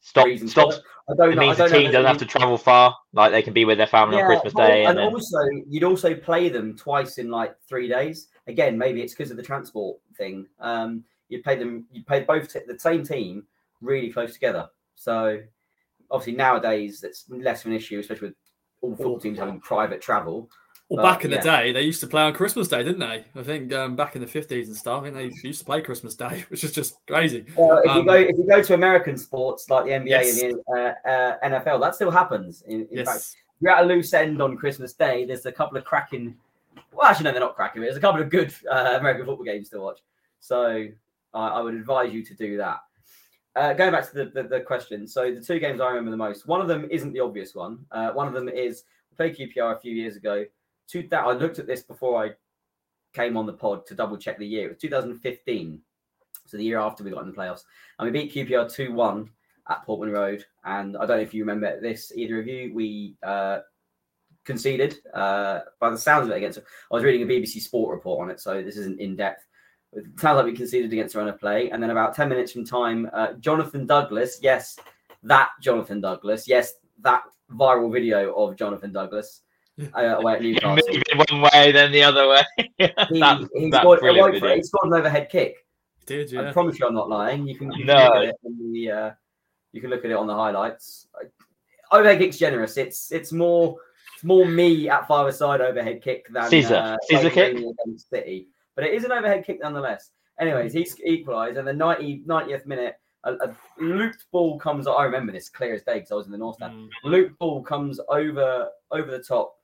[0.00, 0.48] Stop reason.
[0.48, 0.56] it.
[0.58, 1.40] I don't It know.
[1.42, 2.96] means I the don't team doesn't have to travel far.
[3.12, 5.38] Like they can be with their family on Christmas well, Day, and, and then also
[5.68, 8.28] you'd also play them twice in like three days.
[8.46, 10.46] Again, maybe it's because of the transport thing.
[10.60, 11.86] Um, you'd play them.
[11.92, 13.44] You play both t- the same team
[13.80, 14.68] really close together.
[14.94, 15.40] So
[16.10, 18.36] obviously nowadays it's less of an issue, especially with
[18.80, 20.48] all football teams having private travel.
[20.92, 23.24] Well, but, back in the day, they used to play on Christmas Day, didn't they?
[23.34, 25.00] I think um, back in the fifties and stuff.
[25.00, 27.46] I think they used to play Christmas Day, which is just crazy.
[27.56, 30.42] Well, if you Um, go if you go to American sports like the NBA Yes.
[30.42, 32.62] and the uh, uh, NFL, that still happens.
[32.66, 35.24] In, in fact, Yes, you're at a loose end on Christmas Day.
[35.24, 36.36] There's a couple of cracking.
[36.92, 37.80] Well, actually, no, they're not cracking.
[37.80, 40.00] But there's a couple of good uh, American football games to watch.
[40.40, 40.88] So
[41.32, 42.80] I I would advise you to do that.
[43.56, 46.16] Uh, going back to the, the, the question, so the two games I remember the
[46.18, 46.46] most.
[46.46, 47.84] One of them isn't the obvious one.
[47.90, 50.44] Uh, one of them is we played QPR a few years ago.
[50.92, 52.32] Two that I looked at this before I
[53.14, 54.66] came on the pod to double check the year.
[54.66, 55.80] It was 2015,
[56.46, 57.62] so the year after we got in the playoffs,
[57.98, 59.30] and we beat QPR two one
[59.70, 60.44] at Portman Road.
[60.64, 62.74] And I don't know if you remember this, either of you.
[62.74, 63.60] We uh,
[64.44, 66.58] conceded uh, by the sounds of it against.
[66.58, 69.46] I was reading a BBC Sport report on it, so this isn't in depth.
[69.94, 72.52] It sounds like we conceded against a run of play, and then about ten minutes
[72.52, 74.78] from time, uh, Jonathan Douglas, yes,
[75.22, 79.40] that Jonathan Douglas, yes, that viral video of Jonathan Douglas
[79.96, 80.76] uh, away at Newcastle.
[80.88, 82.42] moving one way then the other way.
[82.78, 85.56] He, that, he, that scored, brilliant wait for he scored an overhead kick.
[86.06, 86.52] did I yeah.
[86.52, 87.46] promise you, I'm not lying.
[87.46, 87.94] You can, you can No.
[88.04, 89.10] look at it on the uh,
[89.72, 91.06] you can look at it on the highlights.
[91.90, 92.76] Overhead kick's generous.
[92.76, 93.76] It's it's more
[94.14, 96.74] it's more me at five side overhead kick than Scissor.
[96.74, 97.56] uh, Scissor like kick?
[97.56, 100.10] Against City, but it is an overhead kick nonetheless.
[100.40, 104.86] Anyways, he's equalised, and the 90, 90th minute, a, a looped ball comes.
[104.86, 106.72] I remember this clear as day because I was in the North Stand.
[106.74, 106.88] Mm.
[107.04, 109.54] Luke Ball comes over over the top,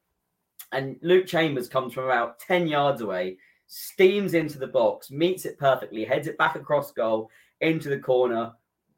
[0.73, 3.37] and Luke Chambers comes from about ten yards away,
[3.67, 7.31] steams into the box, meets it perfectly, heads it back across goal
[7.61, 8.53] into the corner.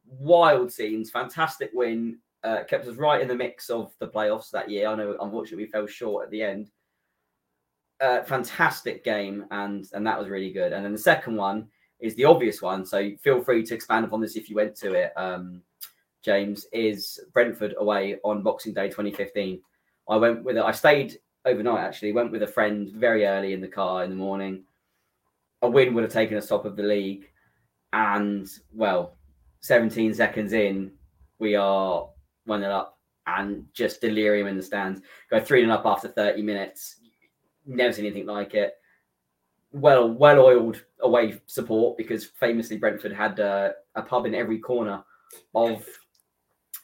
[0.07, 2.19] Wild scenes, fantastic win.
[2.43, 4.89] Uh, kept us right in the mix of the playoffs that year.
[4.89, 6.71] I know, unfortunately, we fell short at the end.
[8.01, 10.73] Uh, fantastic game, and and that was really good.
[10.73, 11.69] And then the second one
[12.01, 12.85] is the obvious one.
[12.85, 15.13] So feel free to expand upon this if you went to it.
[15.17, 15.63] Um,
[16.23, 19.61] James is Brentford away on Boxing Day 2015.
[20.09, 20.63] I went with it.
[20.63, 21.80] I stayed overnight.
[21.84, 24.64] Actually, went with a friend very early in the car in the morning.
[25.62, 27.28] A win would have taken us top of the league,
[27.93, 29.16] and well,
[29.61, 30.93] 17 seconds in,
[31.38, 32.09] we are
[32.47, 35.03] one nil up and just delirium in the stands.
[35.30, 36.97] Go three nil up after 30 minutes.
[37.66, 38.74] Never seen anything like it.
[39.72, 45.05] Well, well oiled away support because famously Brentford had uh, a pub in every corner
[45.55, 45.86] of.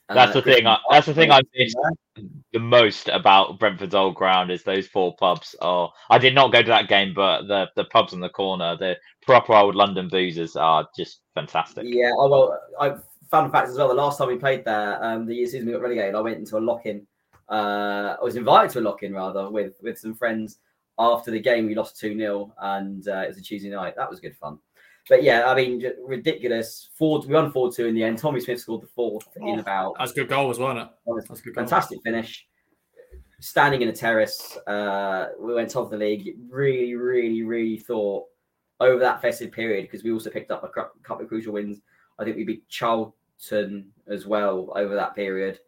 [0.08, 0.66] uh, That's the thing.
[0.66, 1.90] I, that's the thing I miss Yeah.
[2.52, 5.54] The most about Brentford's old ground is those four pubs.
[5.60, 8.76] Oh, I did not go to that game, but the the pubs in the corner,
[8.76, 11.84] the proper old London boozers, are just fantastic.
[11.86, 12.96] Yeah, oh, well, I
[13.30, 13.88] fun fact as well.
[13.88, 16.38] The last time we played there, um, the year season we got relegated, I went
[16.38, 17.06] into a lock-in.
[17.48, 20.58] Uh, I was invited to a lock-in rather with with some friends
[20.98, 21.66] after the game.
[21.66, 23.94] We lost two 0 and uh, it was a Tuesday night.
[23.96, 24.58] That was good fun.
[25.08, 26.90] But yeah, I mean, ridiculous.
[26.94, 28.18] Four, we won four two in the end.
[28.18, 30.88] Tommy Smith scored the fourth in Oh, about That's a good goal, as wasn't it?
[31.06, 31.62] that was That's a good goal.
[31.64, 32.46] fantastic finish.
[33.38, 36.36] Standing in a terrace, uh, we went top of the league.
[36.48, 38.24] Really, really, really thought
[38.80, 41.80] over that festive period because we also picked up a couple of crucial wins.
[42.18, 45.60] I think we beat Charlton as well over that period.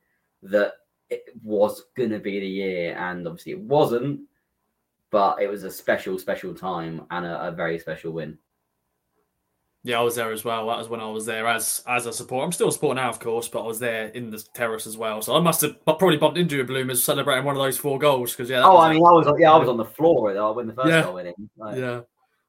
[0.42, 0.72] That
[1.10, 4.20] it was going to be the year, and obviously it wasn't.
[5.10, 8.36] But it was a special, special time and a, a very special win.
[9.84, 10.66] Yeah, I was there as well.
[10.66, 12.44] That was when I was there as as a support.
[12.44, 14.96] I'm still a supporter now, of course, but I was there in the terrace as
[14.96, 15.22] well.
[15.22, 17.98] So I must have bu- probably bumped into a Bloomers, celebrating one of those four
[17.98, 18.32] goals.
[18.32, 20.36] Because yeah, Oh, I I a- mean, I was yeah, I was on the floor
[20.36, 21.02] uh, when the first Yeah.
[21.04, 21.50] goal went in.
[21.56, 22.00] Like, yeah.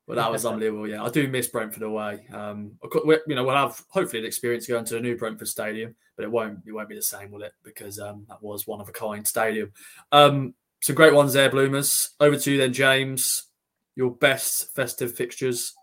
[0.07, 0.89] But that was unbelievable.
[0.89, 2.25] Yeah, I do miss Brentford away.
[2.34, 2.71] Um,
[3.05, 6.32] you know, we'll have hopefully an experience going to the new Brentford Stadium, but it
[6.32, 6.59] won't.
[6.65, 7.53] It won't be the same, will it?
[7.63, 9.71] Because um, that was one of a kind stadium.
[10.11, 12.09] Um, some great ones there, Bloomers.
[12.19, 13.43] Over to you then, James.
[13.95, 15.75] Your best festive fixtures.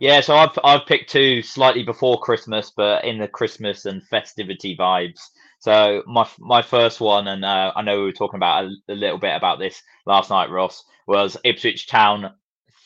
[0.00, 4.76] Yeah, so I've I've picked two slightly before Christmas, but in the Christmas and festivity
[4.76, 5.20] vibes.
[5.60, 8.94] So my my first one, and uh, I know we were talking about a, a
[8.94, 12.34] little bit about this last night, Ross, was Ipswich Town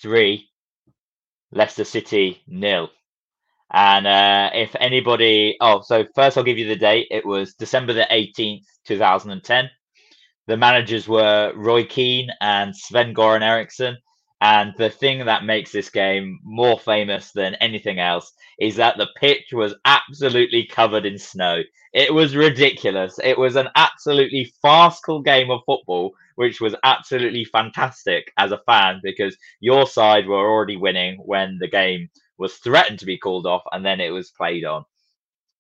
[0.01, 0.49] three,
[1.53, 2.91] Leicester City nil.
[3.73, 7.09] And uh, if anybody, oh, so first I'll give you the date.
[7.11, 9.71] It was December the eighteenth, two thousand and ten.
[10.47, 13.99] The managers were Roy Keane and Sven Goran Eriksson.
[14.41, 19.09] And the thing that makes this game more famous than anything else is that the
[19.17, 21.63] pitch was absolutely covered in snow.
[21.93, 23.19] It was ridiculous.
[23.23, 29.01] It was an absolutely farcical game of football, which was absolutely fantastic as a fan
[29.03, 33.63] because your side were already winning when the game was threatened to be called off
[33.73, 34.85] and then it was played on.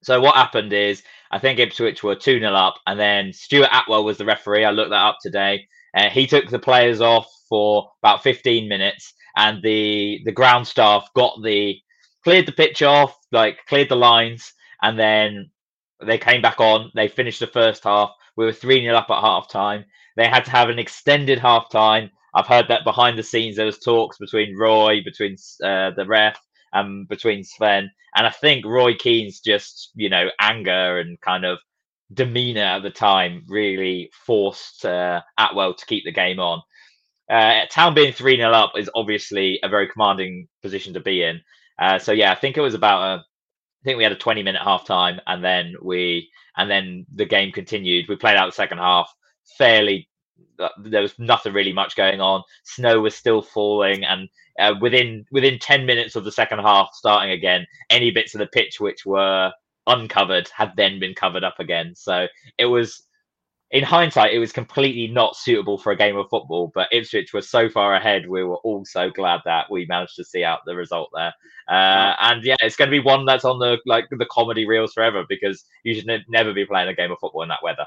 [0.02, 4.04] So what happened is I think Ipswich were 2 0 up, and then Stuart Attwell
[4.04, 4.64] was the referee.
[4.64, 5.66] I looked that up today.
[5.94, 11.08] Uh, he took the players off for about 15 minutes, and the the ground staff
[11.14, 11.76] got the
[12.24, 15.50] cleared the pitch off, like cleared the lines, and then
[16.04, 16.90] they came back on.
[16.94, 18.10] They finished the first half.
[18.36, 19.84] We were 3 0 up at half time.
[20.16, 22.10] They had to have an extended half time.
[22.34, 26.38] I've heard that behind the scenes there was talks between Roy, between uh, the ref,
[26.72, 27.90] and between Sven.
[28.14, 31.58] And I think Roy Keane's just, you know, anger and kind of
[32.12, 36.62] demeanor at the time really forced uh, Attwell to keep the game on.
[37.30, 41.40] Uh, Town being 3 0 up is obviously a very commanding position to be in.
[41.78, 44.42] Uh, so, yeah, I think it was about a, I think we had a 20
[44.42, 48.06] minute half time and then we, and then the game continued.
[48.08, 49.12] We played out the second half
[49.58, 50.08] fairly.
[50.58, 52.42] uh, There was nothing really much going on.
[52.64, 57.30] Snow was still falling, and uh, within within 10 minutes of the second half starting
[57.32, 59.52] again, any bits of the pitch which were
[59.86, 61.94] uncovered had then been covered up again.
[61.96, 62.26] So
[62.58, 63.02] it was,
[63.70, 66.72] in hindsight, it was completely not suitable for a game of football.
[66.74, 70.24] But Ipswich was so far ahead, we were all so glad that we managed to
[70.24, 71.34] see out the result there.
[71.68, 74.94] Uh, and yeah, it's going to be one that's on the like the comedy reels
[74.94, 77.86] forever because you should ne- never be playing a game of football in that weather.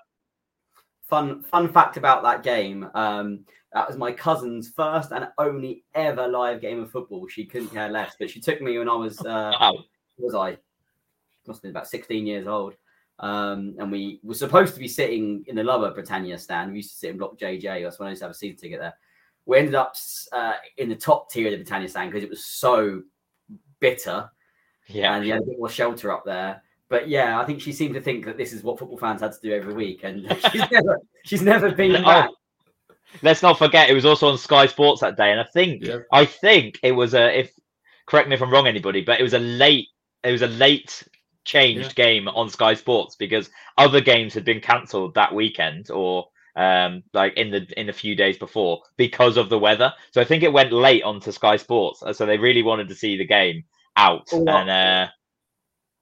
[1.09, 2.88] Fun fun fact about that game.
[2.93, 7.27] Um, that was my cousin's first and only ever live game of football.
[7.27, 9.84] She couldn't care less, but she took me when I was uh, Wow.
[10.19, 10.57] was I
[11.47, 12.75] must have been about 16 years old.
[13.22, 16.72] Um, and we were supposed to be sitting in the lower Britannia stand.
[16.72, 17.84] We used to sit in Block JJ.
[17.84, 18.93] That's when I used to have a season ticket there.
[19.45, 19.95] We ended up
[20.34, 23.01] uh, in the top tier of the Britannia stand because it was so
[23.80, 24.30] bitter
[24.88, 25.15] Yeah.
[25.15, 26.61] and you had a bit more shelter up there.
[26.89, 29.32] But yeah, I think she seemed to think that this is what football fans had
[29.32, 32.30] to do every week, and she's never she's never been Oh, back.
[33.22, 35.99] Let's not forget it was also on Sky Sports that day, and I think Yeah.
[36.11, 37.51] I think it was a if
[38.07, 39.88] correct me if I'm wrong, anybody, but it was a late
[40.24, 41.03] it was a late
[41.43, 46.27] changed game on Sky Sports because other games had been cancelled that weekend or
[46.57, 49.93] um like in the in a few days before because of the weather.
[50.11, 53.17] So I think it went late onto Sky Sports, so they really wanted to see
[53.17, 53.63] the game
[53.97, 54.27] out.
[54.31, 54.57] Wow.
[54.57, 55.07] and uh,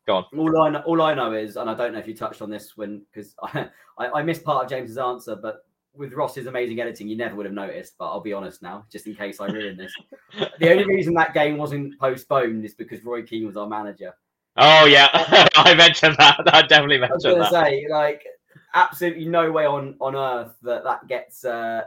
[0.07, 0.25] go on.
[0.37, 2.49] All I know, all I know is, and I don't know if you touched on
[2.49, 6.79] this when because I, I I missed part of James's answer, but with Ross's amazing
[6.79, 7.95] editing, you never would have noticed.
[7.97, 9.93] But I'll be honest now, just in case I ruin this.
[10.59, 14.13] the only reason that game wasn't postponed is because Roy Keane was our manager.
[14.60, 15.07] Oh yeah,
[15.55, 16.38] I mentioned that.
[16.53, 17.66] I definitely mentioned I was going to that.
[17.68, 18.24] say, like,
[18.74, 21.84] absolutely no way on on earth that that gets uh,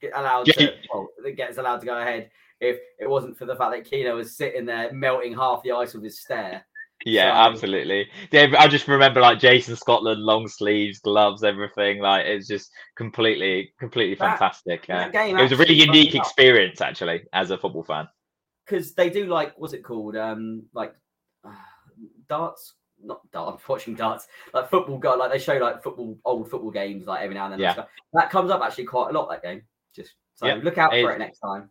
[0.00, 3.56] get allowed to well, that gets allowed to go ahead if it wasn't for the
[3.56, 6.64] fact that Keano was sitting there melting half the ice with his stare.
[7.06, 8.08] Yeah, So- absolutely.
[8.30, 12.00] Yeah, I just remember like Jason Scotland, long sleeves, gloves, everything.
[12.02, 14.86] Like it's just completely, completely That- fantastic.
[14.88, 18.06] That game it was a really unique experience, actually, as a football fan.
[18.66, 20.92] because they do like what's it called um like
[22.30, 26.70] darts not darts watching darts like football go like they show like football old football
[26.70, 27.72] games like every now and then Yeah.
[27.74, 27.88] stuff.
[28.14, 29.62] that comes up actually quite a lot that game
[29.94, 31.70] just so Yeah, look out for it- it next time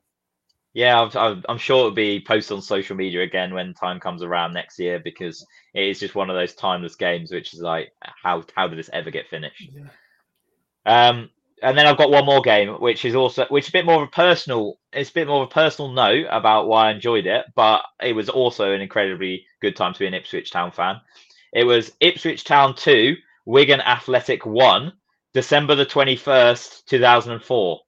[0.74, 4.22] Yeah, I'm, I'm- I'm sure it'll be posted on social media again when time comes
[4.22, 5.44] around next year because
[5.74, 7.92] it is just one of those timeless games, which is like,
[8.24, 9.72] how how did this ever get finished?
[9.74, 9.90] Yeah.
[10.86, 11.30] Um,
[11.64, 14.02] and then I've got one more game, which is also which is a bit more
[14.04, 14.80] of a personal.
[14.94, 18.14] It's a bit more of a personal note about why I enjoyed it, but it
[18.14, 21.02] was also an incredibly good time to be an Ipswich Town fan.
[21.54, 24.94] It was Ipswich Town two, Wigan Athletic one,
[25.34, 27.82] December the twenty first, two thousand and four.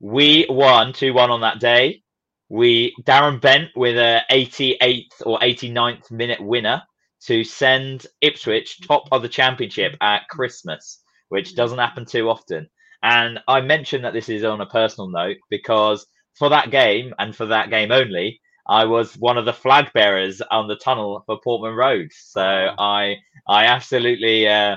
[0.00, 2.02] We won two one on that day.
[2.48, 6.82] We Darren Bent with a 88th or 89th minute winner
[7.26, 12.68] to send Ipswich top of the championship at Christmas, which doesn't happen too often.
[13.02, 17.34] And I mentioned that this is on a personal note because for that game and
[17.34, 18.40] for that game only,
[18.70, 22.10] I was one of the flag bearers on the tunnel for Portman Road.
[22.12, 22.40] So.
[22.78, 23.16] I
[23.48, 24.76] I absolutely uh,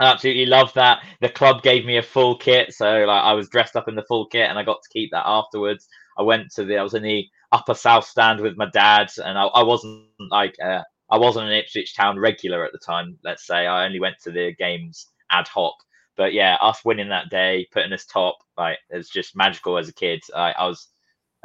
[0.00, 1.04] absolutely love that.
[1.20, 4.04] The club gave me a full kit, so like I was dressed up in the
[4.08, 5.88] full kit, and I got to keep that afterwards.
[6.18, 9.38] I went to the I was in the upper south stand with my dad, and
[9.38, 13.18] I, I wasn't like uh, I wasn't an Ipswich Town regular at the time.
[13.24, 15.74] Let's say I only went to the games ad hoc.
[16.16, 19.88] But yeah, us winning that day, putting us top, like it was just magical as
[19.88, 20.22] a kid.
[20.34, 20.88] I, I was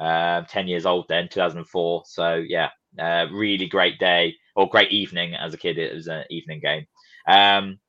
[0.02, 2.04] uh, ten years old then, 2004.
[2.06, 5.78] So yeah, uh, really great day or great evening as a kid.
[5.78, 6.86] It was an evening game.
[7.28, 7.80] Um,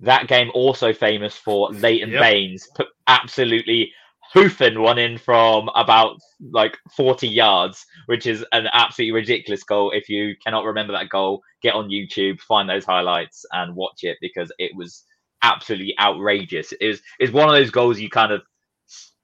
[0.00, 2.20] that game also famous for Leighton Yep.
[2.20, 3.92] Baines put absolutely
[4.32, 6.18] hoofing one in from about
[6.52, 9.90] like 40 yards, which is an absolutely ridiculous goal.
[9.92, 14.18] If you cannot remember that goal, get on YouTube, find those highlights, and watch it
[14.20, 15.04] because it was
[15.42, 16.72] absolutely outrageous.
[16.80, 18.42] It was it's one of those goals you kind of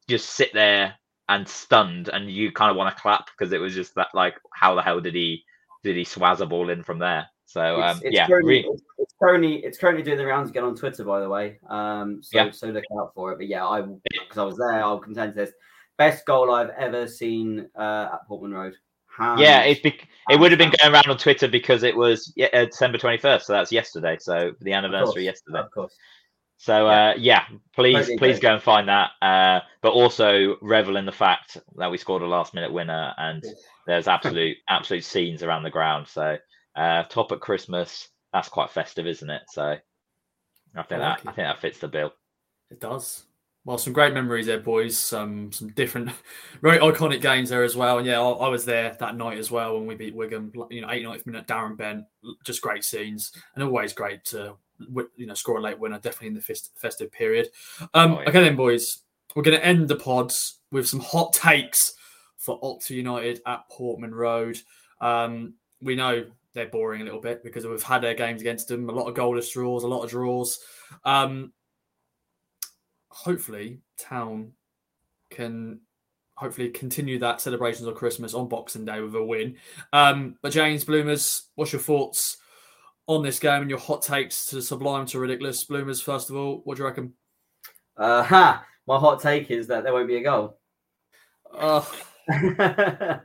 [0.08, 0.94] just sit there
[1.32, 4.34] and stunned, and you kind of want to clap because it was just that like
[4.54, 5.42] how the hell did he
[5.82, 7.26] did he swaz a ball in from there?
[7.46, 10.64] So um, it's yeah, currently, re- it's, it's currently it's currently doing the rounds again
[10.64, 11.58] on Twitter, by the way.
[11.68, 12.50] Um, so Yeah.
[12.50, 13.38] so look out for it.
[13.38, 15.52] But yeah, I because I was there, I'll contend this
[15.98, 18.74] best goal I've ever seen uh, at Portman Road.
[19.18, 22.32] yeah, Hands it bec- it would have been going around on Twitter because it was
[22.36, 24.16] yeah, uh, December twenty first, so that's yesterday.
[24.20, 24.84] So the down.
[24.84, 25.58] Of anniversary course, yesterday.
[25.58, 25.96] Of course.
[26.62, 27.42] So uh, yeah,
[27.74, 29.10] please please go and find that.
[29.20, 33.44] Uh, but also revel in the fact that we scored a last minute winner, and
[33.84, 36.06] there's absolute absolute scenes around the ground.
[36.06, 36.36] So
[36.76, 39.42] uh, top at Christmas, that's quite festive, isn't it?
[39.48, 39.74] So
[40.76, 42.12] I think I like that I think that fits the bill.
[42.70, 43.24] It does.
[43.64, 44.96] Well, some great memories there, boys.
[44.96, 46.10] Some some different,
[46.62, 47.98] very iconic games there as well.
[47.98, 50.52] And yeah, I, I was there that night as well when we beat Wigan.
[50.70, 52.04] You know, 89th minute, Darren Bent.
[52.44, 54.54] Just great scenes, and always great to
[55.16, 55.98] you know score a late winner.
[55.98, 57.48] Definitely in the festive period.
[57.94, 58.28] Um, Oh, yeah.
[58.28, 59.02] Okay, then, boys,
[59.34, 61.94] we're going to end the pods with some hot takes
[62.36, 64.58] for Oxford United at Portman Road.
[65.00, 66.24] Um, we know
[66.54, 68.88] they're boring a little bit because we've had their games against them.
[68.88, 70.58] A lot of goalless draws, a lot of draws.
[71.04, 71.52] Um,
[73.08, 74.52] hopefully Town
[75.30, 75.80] can
[76.34, 79.56] hopefully continue that celebrations of Christmas on Boxing Day with a win.
[79.92, 82.38] Um, but James Bloomers, what's your thoughts
[83.06, 85.64] on this game and your hot takes to sublime to ridiculous?
[85.64, 87.12] Bloomers, first of all, what do you reckon?
[87.96, 88.64] Uh, ha!
[88.86, 90.58] My hot take is that there won't be a goal.
[91.54, 91.84] Uh,
[92.32, 93.20] um,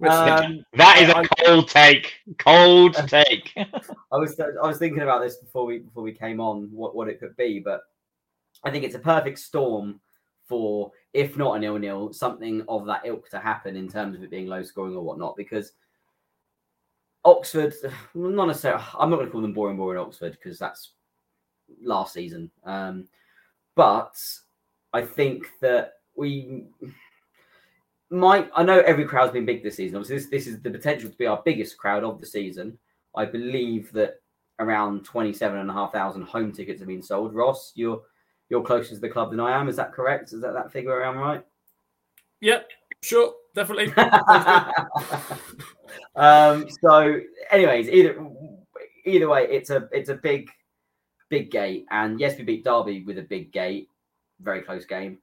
[0.00, 3.52] That is I- a cold take, cold take.
[3.56, 7.08] I was I was thinking about this before we before we came on what, what
[7.08, 7.82] it could be, but
[8.64, 10.00] I think it's a perfect storm
[10.48, 14.22] for if not a nil nil, something of that ilk to happen in terms of
[14.22, 15.36] it being low scoring or whatnot.
[15.36, 15.72] Because
[17.26, 17.74] Oxford,
[18.14, 20.92] not necessarily, I'm not going to call them boring boring Oxford because that's
[21.82, 22.50] last season.
[22.64, 23.08] Um,
[23.74, 24.16] but
[24.94, 26.64] I think that we
[28.08, 28.50] might.
[28.54, 29.96] I know every crowd's been big this season.
[29.96, 32.78] Obviously, this, this is the potential to be our biggest crowd of the season.
[33.14, 34.20] I believe that
[34.58, 37.34] around 27,500 home tickets have been sold.
[37.34, 38.00] Ross, you're
[38.48, 39.68] you're closer to the club than I am.
[39.68, 40.32] Is that correct?
[40.32, 41.44] Is that that figure around right?
[42.40, 42.70] yep,
[43.02, 43.92] sure, definitely.
[46.16, 47.20] um, so,
[47.50, 48.26] anyways, either
[49.04, 50.50] either way, it's a it's a big
[51.28, 53.88] big gate, and yes, we beat Derby with a big gate.
[54.40, 55.18] very close game.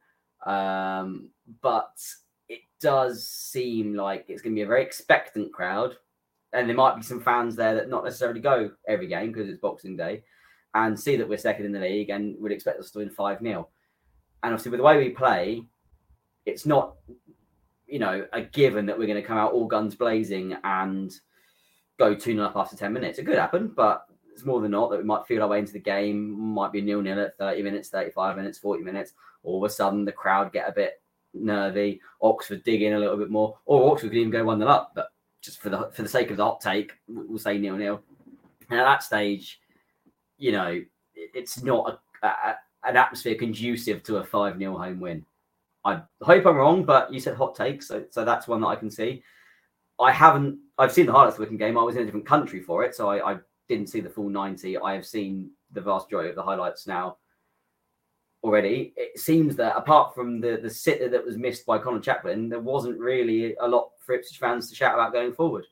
[0.45, 1.29] Um,
[1.61, 1.97] but
[2.49, 5.95] it does seem like it's going to be a very expectant crowd,
[6.51, 9.61] and there might be some fans there that not necessarily go every game because it's
[9.61, 10.23] Boxing Day,
[10.73, 13.39] and see that we're second in the league and would expect us to win five
[13.39, 13.67] 0
[14.43, 15.63] And obviously, with the way we play,
[16.45, 16.95] it's not,
[17.93, 21.13] you know, a given that we're going to come out all guns blazing and
[21.99, 23.19] go 2 0 up after 10 minutes.
[23.19, 25.73] It could happen, but it's more than not that we might feel our way into
[25.73, 29.13] the game, might be nil nil at 30 minutes, 35 minutes, 40 minutes.
[29.43, 31.03] All of a sudden, the crowd get a bit
[31.35, 32.01] nervy.
[32.19, 34.93] Oxford dig in a little bit more, or Oxford could even go 1 0 up.
[34.95, 35.09] But
[35.43, 38.01] just for the for the sake of the hot take, we'll say nil nil.
[38.71, 39.59] And at that stage,
[40.39, 40.81] you know,
[41.13, 45.23] it's not a, a, an atmosphere conducive to a 5 0 home win.
[45.85, 48.75] I hope I'm wrong, but you said hot take, so so that's one that I
[48.75, 49.23] can see.
[49.99, 50.59] I haven't.
[50.77, 51.77] I've seen the highlights of the game.
[51.77, 54.29] I was in a different country for it, so I, I didn't see the full
[54.29, 54.77] 90.
[54.77, 57.17] I have seen the vast majority of the highlights now
[58.43, 58.93] already.
[58.95, 62.59] It seems that apart from the the sitter that was missed by Conor Chaplin, there
[62.59, 65.65] wasn't really a lot for Ipswich fans to shout about going forward.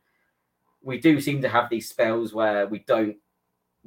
[0.81, 3.17] We do seem to have these spells where we don't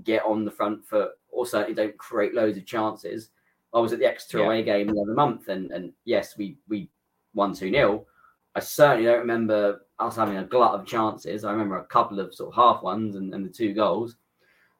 [0.03, 3.31] get on the front foot or certainly don't create loads of chances.
[3.75, 4.45] I was at the Exeter yeah.
[4.45, 6.89] away game the other month, and and yes, we we
[7.35, 8.07] won two 0
[8.55, 11.45] I certainly don't remember us having a glut of chances.
[11.45, 14.17] I remember a couple of sort of half ones and, and the two goals.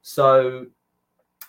[0.01, 0.67] So,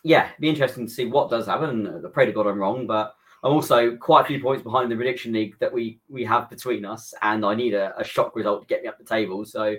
[0.02, 1.86] yeah, be interesting to see what does happen.
[1.86, 4.90] I uh, pray to God I'm wrong, but I'm also quite a few points behind
[4.90, 8.34] the prediction league that we we have between us, and I need a, a shock
[8.34, 9.44] result to get me up the table.
[9.44, 9.76] So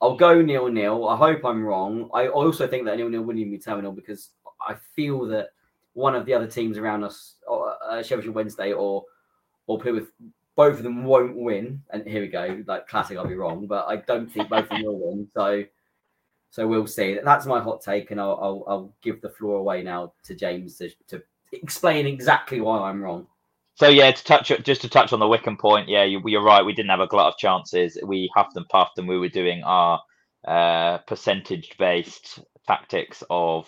[0.00, 1.08] I'll go nil nil.
[1.08, 2.08] I hope I'm wrong.
[2.14, 4.30] I also think that nil nil wouldn't even be terminal because
[4.66, 5.50] I feel that
[5.96, 9.04] one of the other teams around us, uh, Sheffield Wednesday or
[9.66, 10.12] or Plymouth,
[10.54, 11.82] both of them won't win.
[11.90, 13.16] And here we go, like classic.
[13.16, 15.26] I'll be wrong, but I don't think both of them will win.
[15.32, 15.64] So,
[16.50, 17.18] so we'll see.
[17.24, 20.76] That's my hot take, and I'll I'll, I'll give the floor away now to James
[20.76, 21.22] to, to
[21.52, 23.26] explain exactly why I'm wrong.
[23.74, 26.64] So yeah, to touch just to touch on the Wycombe point, yeah, you, are right.
[26.64, 27.98] We didn't have a glut of chances.
[28.04, 30.00] We huffed and puffed, and we were doing our
[30.46, 33.66] uh, percentage-based tactics of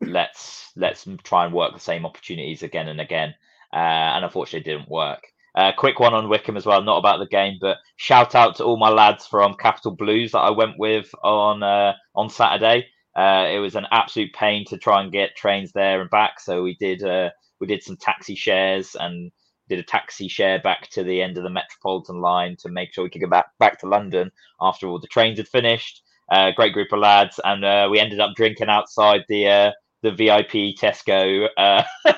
[0.00, 3.34] let's let's try and work the same opportunities again and again,
[3.72, 5.22] uh, and unfortunately, it didn't work.
[5.54, 8.64] Uh, quick one on Wycombe as well, not about the game, but shout out to
[8.64, 12.86] all my lads from Capital Blues that I went with on uh, on Saturday.
[13.16, 16.62] Uh, it was an absolute pain to try and get trains there and back, so
[16.62, 17.30] we did uh,
[17.60, 19.32] we did some taxi shares and
[19.68, 23.04] did a taxi share back to the end of the Metropolitan line to make sure
[23.04, 24.30] we could get back back to London
[24.60, 26.02] after all the trains had finished.
[26.30, 29.72] Uh, great group of lads, and uh, we ended up drinking outside the
[30.02, 31.48] the VIP Tesco.
[31.56, 31.82] Uh,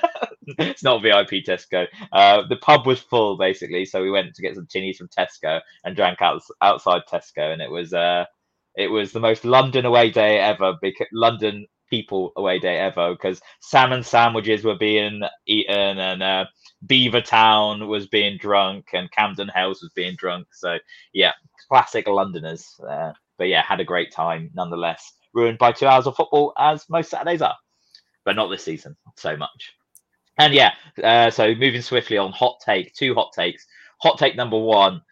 [0.46, 1.86] it's not VIP Tesco.
[2.12, 5.60] Uh, the pub was full basically, so we went to get some tinnies from Tesco
[5.84, 8.24] and drank out, outside Tesco, and it was uh,
[8.76, 10.74] it was the most London away day ever.
[10.80, 16.46] Because London people away day ever because salmon sandwiches were being eaten and uh,
[16.86, 20.46] Beavertown was being drunk and Camden Hells was being drunk.
[20.54, 20.78] So
[21.12, 21.32] yeah,
[21.68, 22.66] classic Londoners.
[22.88, 25.12] Uh, but yeah, had a great time nonetheless.
[25.34, 27.56] Ruined by two hours of football, as most Saturdays are
[28.24, 29.72] but not this season so much.
[30.38, 33.66] And yeah, uh, so moving swiftly on hot take, two hot takes.
[34.02, 35.02] Hot take number one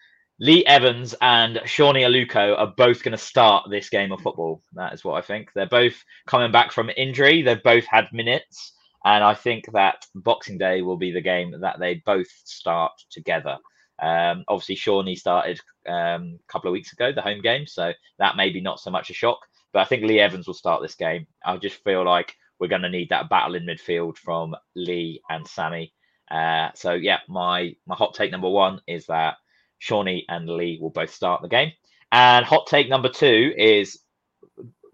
[0.41, 4.63] Lee Evans and Sone Aluko are both going to start this game of football.
[4.73, 5.51] That is what I think.
[5.55, 7.43] They're both coming back from injury.
[7.43, 8.73] They've both had minutes.
[9.05, 13.59] And I think that Boxing Day will be the game that they both start together.
[14.03, 17.67] Um, obviously, Sone started um, a couple of weeks ago, the home game.
[17.67, 19.41] So that may be not so much a shock.
[19.75, 21.27] But I think Lee Evans will start this game.
[21.45, 25.47] I just feel like we're going to need that battle in midfield from Lee and
[25.47, 25.93] Sammy.
[26.31, 29.37] Uh, so yeah, my my hot take number one is that
[29.81, 31.73] Sone and Lee will both start the game.
[32.13, 34.01] And hot take number two is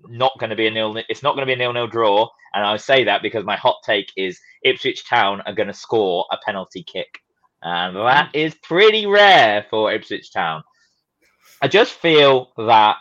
[0.08, 0.96] not going to be a nil.
[1.08, 2.28] It's not going to be a nil nil draw.
[2.54, 6.24] And I say that because my hot take is Ipswich Town are going to score
[6.30, 7.18] a penalty kick,
[7.62, 10.62] and that is pretty rare for Ipswich Town.
[11.60, 12.96] I just feel that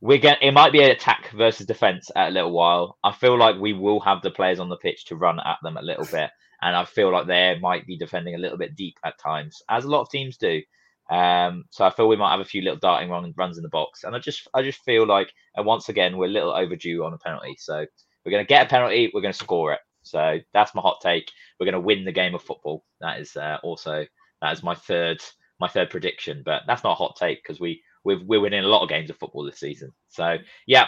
[0.00, 2.98] we're going it might be an attack versus defense at a little while.
[3.04, 5.76] I feel like we will have the players on the pitch to run at them
[5.76, 6.30] a little bit.
[6.62, 9.84] And I feel like they might be defending a little bit deep at times, as
[9.84, 10.60] a lot of teams do.
[11.10, 13.68] Um, so I feel we might have a few little darting run, runs in the
[13.68, 14.04] box.
[14.04, 17.12] And I just I just feel like and once again we're a little overdue on
[17.12, 17.56] a penalty.
[17.58, 17.84] So
[18.24, 19.80] we're gonna get a penalty, we're gonna score it.
[20.02, 21.30] So that's my hot take.
[21.58, 22.84] We're gonna win the game of football.
[23.00, 24.06] That is uh, also
[24.40, 25.20] that is my third
[25.58, 26.42] my third prediction.
[26.44, 29.10] But that's not a hot take because we we're, we're winning a lot of games
[29.10, 29.92] of football this season.
[30.08, 30.86] So yeah,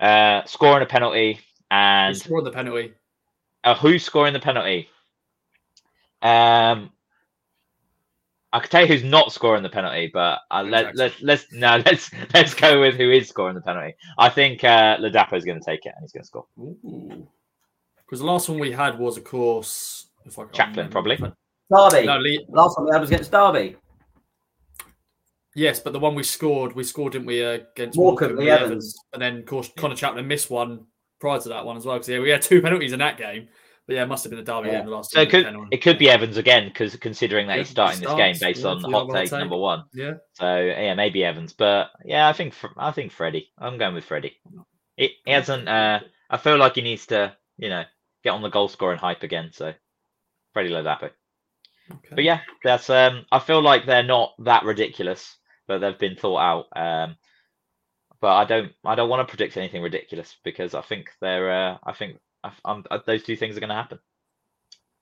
[0.00, 2.94] uh, scoring a penalty and scoring the penalty.
[3.62, 4.88] Uh, who's scoring the penalty?
[6.22, 6.90] Um,
[8.52, 11.76] I could tell you who's not scoring the penalty, but uh, let, let's let's no
[11.86, 13.94] let's let's go with who is scoring the penalty.
[14.18, 16.46] I think uh, Ladapo is going to take it and he's going to score.
[18.06, 21.16] Because the last one we had was, of course, If I, I Chaplin, probably.
[21.16, 22.06] Derby.
[22.06, 23.76] No, Lee, Last time we had was against Derby.
[25.56, 28.44] Yes, but the one we scored, we scored, didn't we, uh, against Morecambe, Morecambe, Lee
[28.44, 28.70] Lee Evans.
[28.70, 28.98] Evans.
[29.12, 30.86] And then, of course, Conor Chaplin missed one
[31.20, 31.96] prior to that one as well.
[31.96, 33.48] Because yeah, we had two penalties in that game.
[33.86, 34.80] But yeah, it must have been a derby Yeah.
[34.80, 35.10] in the last.
[35.12, 38.06] So it could it could be Evans again because considering that Yeah, he's starting he
[38.06, 39.38] this game based on hot hot take take.
[39.38, 39.84] number one.
[39.92, 43.50] Yeah, So yeah, maybe Evans, but yeah, I think Fr- I think Freddie.
[43.58, 44.38] I'm going with Freddie.
[44.96, 45.68] He, he hasn't.
[45.68, 46.00] Uh,
[46.30, 47.84] I feel like he needs to, you know,
[48.22, 49.50] get on the goal scoring hype again.
[49.52, 49.74] So
[50.54, 51.10] Freddie Ladapo.
[51.92, 52.14] okay.
[52.14, 52.88] But yeah, that's.
[52.88, 55.36] Um, I feel like they're not that ridiculous,
[55.66, 56.66] but they've been thought out.
[56.76, 57.16] Um,
[58.20, 58.72] but I don't.
[58.84, 61.52] I don't want to predict anything ridiculous because I think they're.
[61.52, 63.98] Uh, I think I, I'm, uh, those two things are going to happen.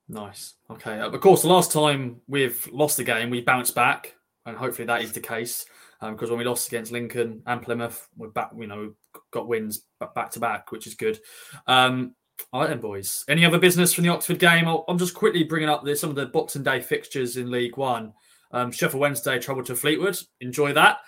[0.09, 0.55] Nice.
[0.69, 0.99] Okay.
[0.99, 4.85] Uh, of course, the last time we've lost a game, we bounced back, and hopefully
[4.87, 5.65] that is the case.
[6.01, 8.51] Because when we lost against Lincoln and Plymouth, we're back.
[8.57, 8.93] You know,
[9.31, 11.17] got wins back to back, which is good.
[11.65, 12.15] Um,
[12.51, 13.23] all right, then, boys.
[13.29, 14.67] Any other business from the Oxford game?
[14.67, 17.77] I'll, I'm just quickly bringing up the, some of the Boxing Day fixtures in League
[17.77, 18.13] One.
[18.53, 20.17] Um, Sheffield Wednesday travel to Fleetwood.
[20.39, 20.99] Enjoy that.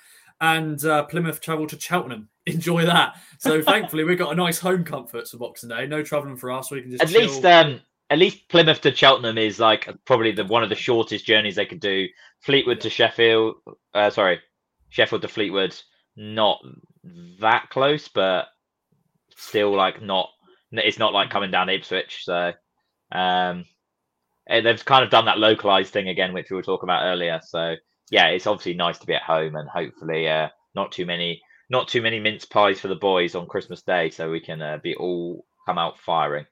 [0.42, 2.30] And uh, Plymouth travel to Cheltenham.
[2.46, 3.16] Enjoy that.
[3.40, 5.88] So thankfully, we've got a nice home comfort for Boxing Day.
[5.88, 6.72] No travelling for us.
[6.72, 7.22] We can just At chill.
[7.22, 7.80] least, um,
[8.10, 11.66] at least Plymouth to Cheltenham is like probably the one of the shortest journeys they
[11.66, 12.08] could do.
[12.42, 13.56] Fleetwood to Sheffield,
[13.94, 14.40] uh, sorry,
[14.90, 15.76] Sheffield to Fleetwood,
[16.16, 16.60] not
[17.40, 18.48] that close, but
[19.36, 20.30] still like not.
[20.72, 22.52] It's not like coming down Ipswich, so
[23.12, 23.66] um,
[24.48, 27.40] they've kind of done that localized thing again, which we were talking about earlier.
[27.44, 27.76] So
[28.12, 31.88] yeah, it's obviously nice to be at home and hopefully uh, not too many, not
[31.88, 34.96] too many mince pies for the boys on Christmas Day, so we can uh, be
[34.96, 36.46] all come out firing.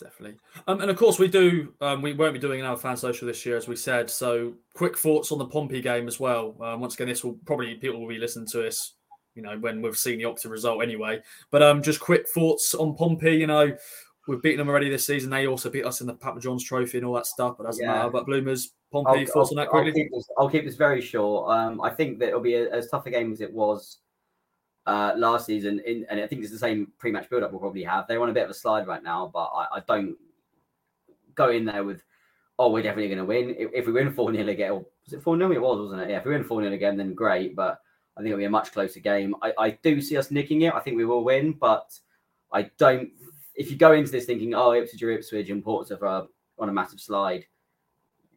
[0.00, 0.38] Definitely.
[0.66, 1.74] Um, and of course, we do.
[1.80, 4.08] Um, we won't be doing another fan social this year, as we said.
[4.08, 6.56] So, quick thoughts on the Pompey game as well.
[6.60, 8.94] Um, once again, this will probably people will be listening to this,
[9.34, 11.20] you know, when we've seen the Oxford result anyway.
[11.50, 13.36] But um, just quick thoughts on Pompey.
[13.36, 13.76] You know,
[14.26, 15.30] we've beaten them already this season.
[15.30, 17.56] They also beat us in the Papa John's Trophy and all that stuff.
[17.58, 17.92] But doesn't Yeah.
[17.92, 18.10] matter.
[18.10, 19.92] But Bloomers, Pompey, thoughts on that quickly?
[19.92, 21.50] keep this, I'll keep this very short.
[21.50, 23.98] Um, I think that it'll be a, as tough a game as it was
[24.86, 28.06] uh, last season, in, and I think it's the same pre-match build-up we'll probably have.
[28.06, 30.16] They're on a bit of a slide right now, but I, I don't
[31.34, 32.02] go in there with,
[32.58, 33.54] oh, we're definitely going to win.
[33.58, 35.52] If, if we win 4 0 again, or was it 4 0?
[35.52, 36.10] It was, wasn't it?
[36.10, 37.80] Yeah, if we win 4 0 again, then great, but
[38.16, 39.34] I think it'll be a much closer game.
[39.42, 40.74] I, I do see us nicking it.
[40.74, 41.92] I think we will win, but
[42.52, 43.10] I don't.
[43.60, 46.26] If you go into this thinking, oh, Ipswich or Ipswich and Portsmouth are
[46.58, 47.44] on a massive slide,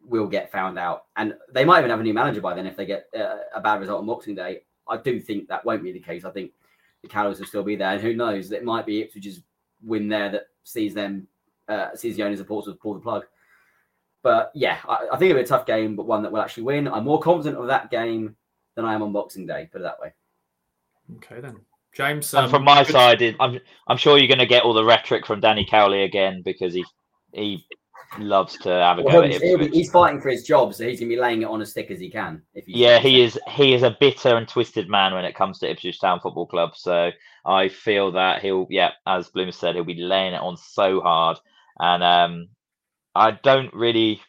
[0.06, 1.06] will get found out.
[1.16, 3.60] And they might even have a new manager by then if they get uh, a
[3.60, 4.64] bad result on Boxing Day.
[4.86, 6.26] I do think that won't be the case.
[6.26, 6.52] I think
[7.00, 7.92] the Cowboys will still be there.
[7.92, 8.52] And who knows?
[8.52, 9.40] It might be Ipswich's
[9.82, 11.26] win there that sees them,
[11.68, 13.24] uh, sees the owners of Portsmouth pull the plug.
[14.22, 16.64] But yeah, I, I think it'll be a tough game, but one that will actually
[16.64, 16.86] win.
[16.86, 18.36] I'm more confident of that game
[18.74, 20.12] than I am on Boxing Day, put it that way.
[21.16, 21.60] Okay, then.
[21.94, 22.34] James.
[22.34, 25.26] And um, from my side, I'm I'm sure you're going to get all the rhetoric
[25.26, 26.84] from Danny Cowley again because he
[27.32, 27.64] he
[28.18, 29.72] loves to have a Well, go at he's, he'll Ipswich.
[29.72, 31.90] he's fighting for his job, so he's going to be laying it on as thick
[31.90, 32.42] as he can.
[32.54, 35.58] If he's Yeah, he is he is a bitter and twisted man when it comes
[35.60, 36.76] to Ipswich Town Football Club.
[36.76, 37.10] So
[37.44, 41.38] I feel that he'll yeah, as Bloomer said, he'll be laying it on so hard.
[41.78, 42.48] And um
[43.14, 44.20] I don't really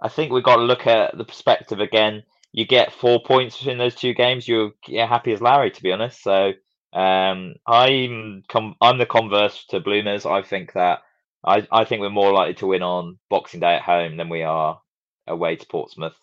[0.00, 2.22] I think we've got to look at the perspective again.
[2.52, 5.92] You get four points between those two games, you're yeah, happy as Larry to be
[5.92, 6.22] honest.
[6.22, 6.52] So
[6.96, 10.26] um I'm com- I'm the converse to Bloomers.
[10.26, 11.00] I think that
[11.44, 14.42] I, I think we're more likely to win on Boxing Day at home than we
[14.42, 14.80] are
[15.28, 16.18] away to Portsmouth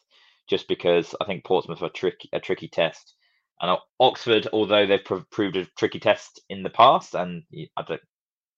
[0.49, 3.15] just because I think Portsmouth are tricky, a tricky test.
[3.61, 7.43] And Oxford, although they've prov- proved a tricky test in the past, and
[7.78, 8.01] I don't,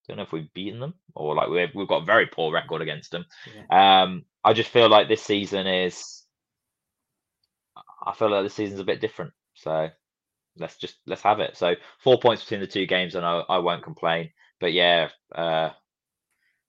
[0.07, 2.81] don't know if we've beaten them or like we've, we've got a very poor record
[2.81, 3.25] against them.
[3.69, 6.23] Um, I just feel like this season is,
[8.05, 9.33] I feel like this season's a bit different.
[9.53, 9.89] So
[10.57, 11.57] let's just let's have it.
[11.57, 14.31] So four points between the two games, and I, I won't complain.
[14.59, 15.71] But yeah, uh,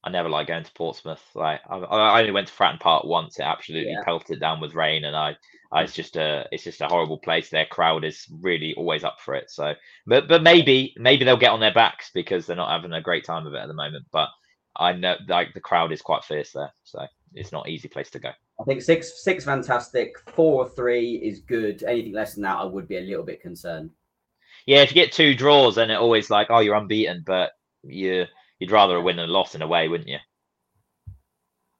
[0.04, 1.22] I never like going to Portsmouth.
[1.34, 3.38] Like I, I only went to Fratton Park once.
[3.38, 4.02] It absolutely Yeah.
[4.02, 5.36] pelted down with rain, and I,
[5.72, 7.50] I it's just a it's just a horrible place.
[7.50, 9.50] Their crowd is really always up for it.
[9.50, 9.74] So,
[10.06, 13.24] but but maybe maybe they'll get on their backs because they're not having a great
[13.24, 14.06] time of it at the moment.
[14.12, 14.28] But
[14.76, 18.10] I know like the crowd is quite fierce there, so it's not an easy place
[18.10, 18.30] to go.
[18.60, 21.82] I think six six fantastic, four or three is good.
[21.82, 23.90] Anything less than that, I would be a little bit concerned.
[24.66, 27.52] Yeah, if you get two draws, then it always like oh you're unbeaten, but
[27.82, 28.24] you
[28.58, 30.18] you'd rather a win than a loss in a way, wouldn't you?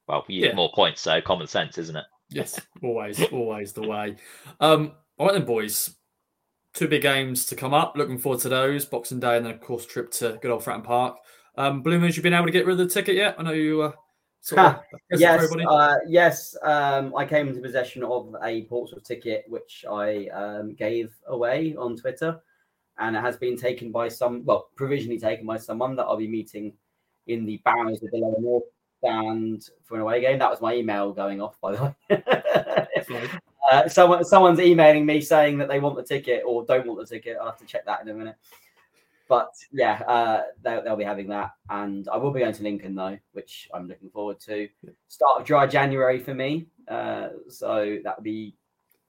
[0.07, 0.49] Well, you Yeah.
[0.49, 2.05] get more points, so common sense, isn't it?
[2.31, 4.17] Yes, always, always the way.
[4.61, 5.97] Um, all right then, boys.
[6.75, 7.97] Two big games to come up.
[7.97, 8.85] Looking forward to those.
[8.85, 11.17] Boxing Day and then, of course, trip to good old Fratton Park.
[11.57, 13.37] Um, Bloomers, you been able to get rid of the ticket yet?
[13.39, 14.06] I know you uh, sort of
[14.55, 16.57] Ha, Yes, uh, yes.
[16.63, 21.97] Um, I came into possession of a Portsmouth ticket, which I um, gave away on
[21.97, 22.41] Twitter,
[22.99, 26.29] and it has been taken by some, well, provisionally taken by someone that I'll be
[26.29, 26.73] meeting
[27.27, 28.65] in the bowels of the Lower North
[28.99, 30.39] stand for an away game.
[30.39, 32.87] That was my email going off, by the way.
[33.71, 37.07] uh, someone, someone's emailing me saying that they want the ticket or don't want the
[37.07, 37.37] ticket.
[37.41, 38.37] I'll have to check that in a minute.
[39.29, 42.95] But yeah, uh, they'll, they'll be having that, and I will be going to Lincoln
[42.95, 44.69] though, which I'm looking forward to.
[45.09, 48.55] Start of dry January for me, uh, so that would be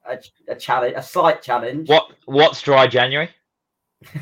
[0.08, 0.18] a,
[0.48, 1.88] a challenge, a slight challenge.
[1.88, 3.30] What What's dry January?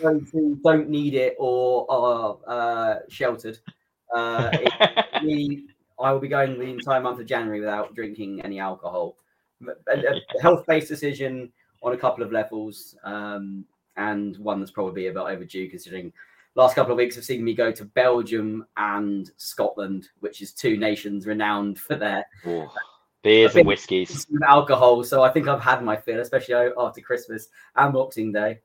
[0.00, 3.58] those who don't need it or are uh, sheltered.
[4.14, 5.66] Uh, it, we,
[5.98, 9.16] I will be going the entire month of January without drinking any alcohol.
[9.88, 11.52] A, a health-based decision
[11.82, 13.64] on a couple of levels, um,
[13.96, 16.12] and one that's probably a bit overdue considering
[16.54, 20.76] last couple of weeks have seen me go to Belgium and Scotland, which is two
[20.76, 22.68] nations renowned for their Ooh,
[23.22, 25.02] beers and whiskies, alcohol.
[25.04, 28.60] So I think I've had my fill, especially after Christmas and Boxing Day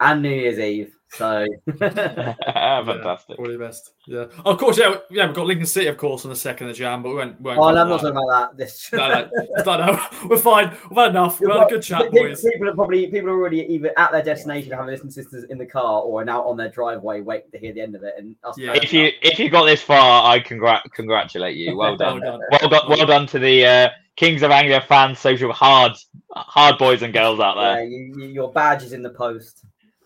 [0.00, 0.94] and New Year's Eve.
[1.12, 1.46] So
[1.78, 3.36] fantastic.
[3.38, 3.92] Yeah, best.
[4.06, 4.26] Yeah.
[4.46, 5.26] Of course, yeah, yeah.
[5.26, 7.38] We've got Lincoln City, of course, on the second of Jan, but we won't.
[7.38, 8.56] We won't oh, I'm not talking about that.
[8.56, 8.90] This.
[8.94, 9.30] no, no,
[9.66, 10.74] no, no, we're fine.
[10.88, 11.38] We've had enough.
[11.38, 12.40] We've had a good chat, people, boys.
[12.40, 15.58] People are probably people are already either at their destination having listened to this in
[15.58, 18.14] the car or are now on their driveway waiting to hear the end of it.
[18.16, 18.72] And us yeah.
[18.72, 21.76] if you if you got this far, I congrat congratulate you.
[21.76, 22.22] Well done.
[22.22, 22.48] well done.
[22.50, 22.88] Well done.
[22.88, 23.66] Well done to the.
[23.66, 25.92] Uh, Kings of Anglia fans, social hard,
[26.32, 27.82] hard boys and girls out there.
[27.82, 29.64] Yeah, you, you, your badge is in the post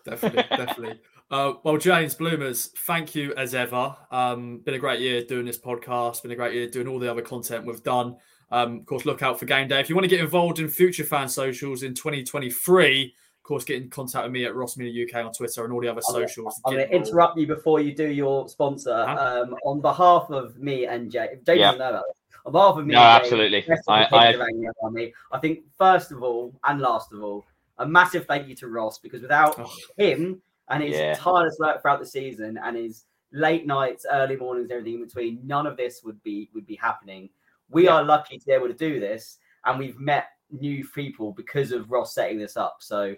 [0.09, 0.99] definitely, definitely.
[1.29, 3.93] Uh, well, James Bloomers, thank you as ever.
[4.11, 6.21] Um, been a great year doing this podcast.
[6.21, 8.15] Been a great year doing all the other content we've done.
[8.49, 9.79] Um, of course, look out for game day.
[9.79, 13.81] If you want to get involved in future fan socials in 2023, of course, get
[13.81, 16.13] in contact with me at Ross Media UK on Twitter and all the other I'm
[16.13, 16.61] socials.
[16.65, 19.05] I'm going to interrupt you before you do your sponsor.
[19.05, 19.43] Huh?
[19.43, 21.71] Um, on behalf of me and Jay, Jay yeah.
[21.71, 22.17] doesn't know about this.
[22.45, 23.65] On behalf of me, no, absolutely.
[23.89, 27.45] I, I, I think first of all and last of all,
[27.79, 29.71] a massive thank you to Ross because without oh.
[29.97, 31.15] him and his yeah.
[31.15, 35.67] tireless work throughout the season and his late nights, early mornings, everything in between, none
[35.67, 37.29] of this would be would be happening.
[37.69, 37.95] We yeah.
[37.95, 41.91] are lucky to be able to do this, and we've met new people because of
[41.91, 42.77] Ross setting this up.
[42.79, 43.15] So,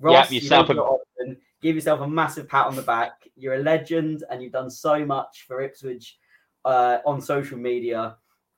[0.00, 1.34] Ross, yeah, yourself you a...
[1.60, 3.28] give yourself a massive pat on the back.
[3.36, 6.18] You're a legend, and you've done so much for Ipswich
[6.64, 8.16] uh, on social media.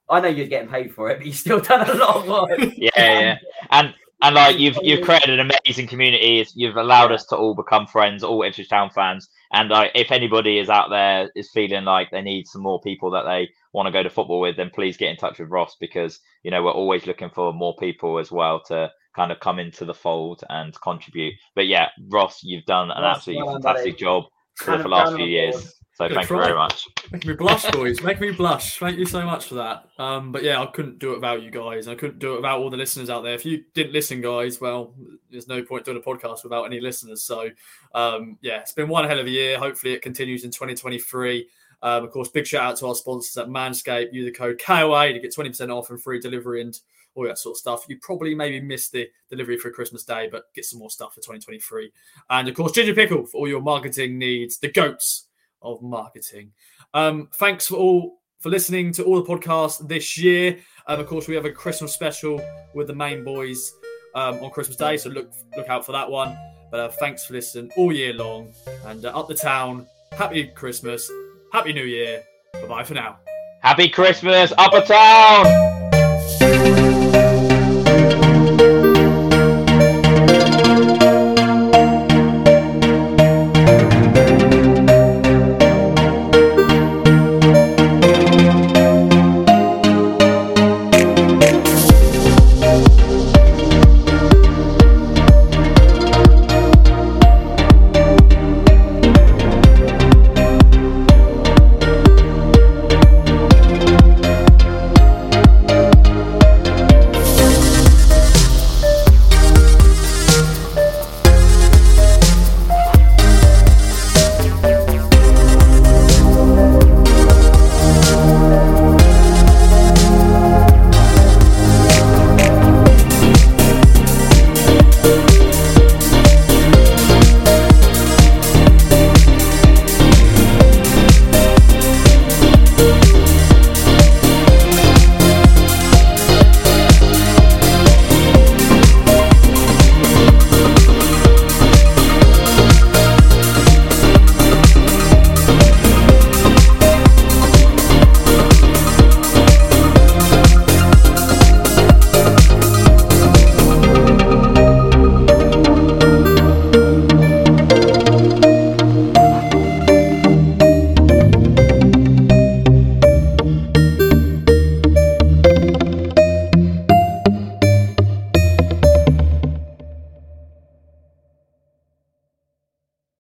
[0.09, 2.59] I know you're getting paid for it, but you've still done a lot of work.
[2.77, 3.39] yeah, yeah,
[3.71, 6.47] and and like you've you've created an amazing community.
[6.55, 9.29] You've allowed us to all become friends, all Ipswich Town fans.
[9.53, 13.11] And like, if anybody is out there is feeling like they need some more people
[13.11, 15.77] that they want to go to football with, then please get in touch with Ross
[15.81, 19.59] because you know we're always looking for more people as well to kind of come
[19.59, 21.35] into the fold and contribute.
[21.55, 24.25] But yeah, Ross, you've done an Ross, absolutely well, fantastic job
[24.57, 25.80] for the last few years.
[26.01, 26.37] So Good thank try.
[26.39, 26.89] you very much.
[27.13, 28.03] Make me blush, boys.
[28.03, 28.79] Make me blush.
[28.79, 29.85] Thank you so much for that.
[29.99, 31.89] Um, but yeah, I couldn't do it without you guys.
[31.89, 33.35] I couldn't do it without all the listeners out there.
[33.35, 34.95] If you didn't listen, guys, well,
[35.31, 37.23] there's no point doing a podcast without any listeners.
[37.23, 37.51] So
[37.95, 39.59] um, yeah, it's been one hell of a year.
[39.59, 41.47] Hopefully, it continues in 2023.
[41.83, 44.15] Um, of course, big shout out to our sponsors at Manscaped.
[44.15, 46.81] Use the code KOA to get 20% off and free delivery and
[47.15, 47.85] all that sort of stuff.
[47.91, 51.21] You probably maybe missed the delivery for Christmas Day, but get some more stuff for
[51.21, 51.93] 2023.
[52.31, 54.57] And of course, Ginger Pickle for all your marketing needs.
[54.57, 55.27] The goats
[55.63, 56.53] of marketing.
[56.95, 60.59] Um, thanks for all for listening to all the podcasts this year.
[60.87, 62.41] Um, of course, we have a Christmas special
[62.75, 63.73] with the main boys
[64.15, 66.37] um, on Christmas Day, so look look out for that one.
[66.71, 68.53] But uh, thanks for listening all year long,
[68.87, 69.87] and uh, up the town.
[70.13, 71.11] Happy Christmas,
[71.53, 72.23] Happy New Year.
[72.53, 73.19] Bye bye for now.
[73.63, 75.80] Happy Christmas, Upper Town.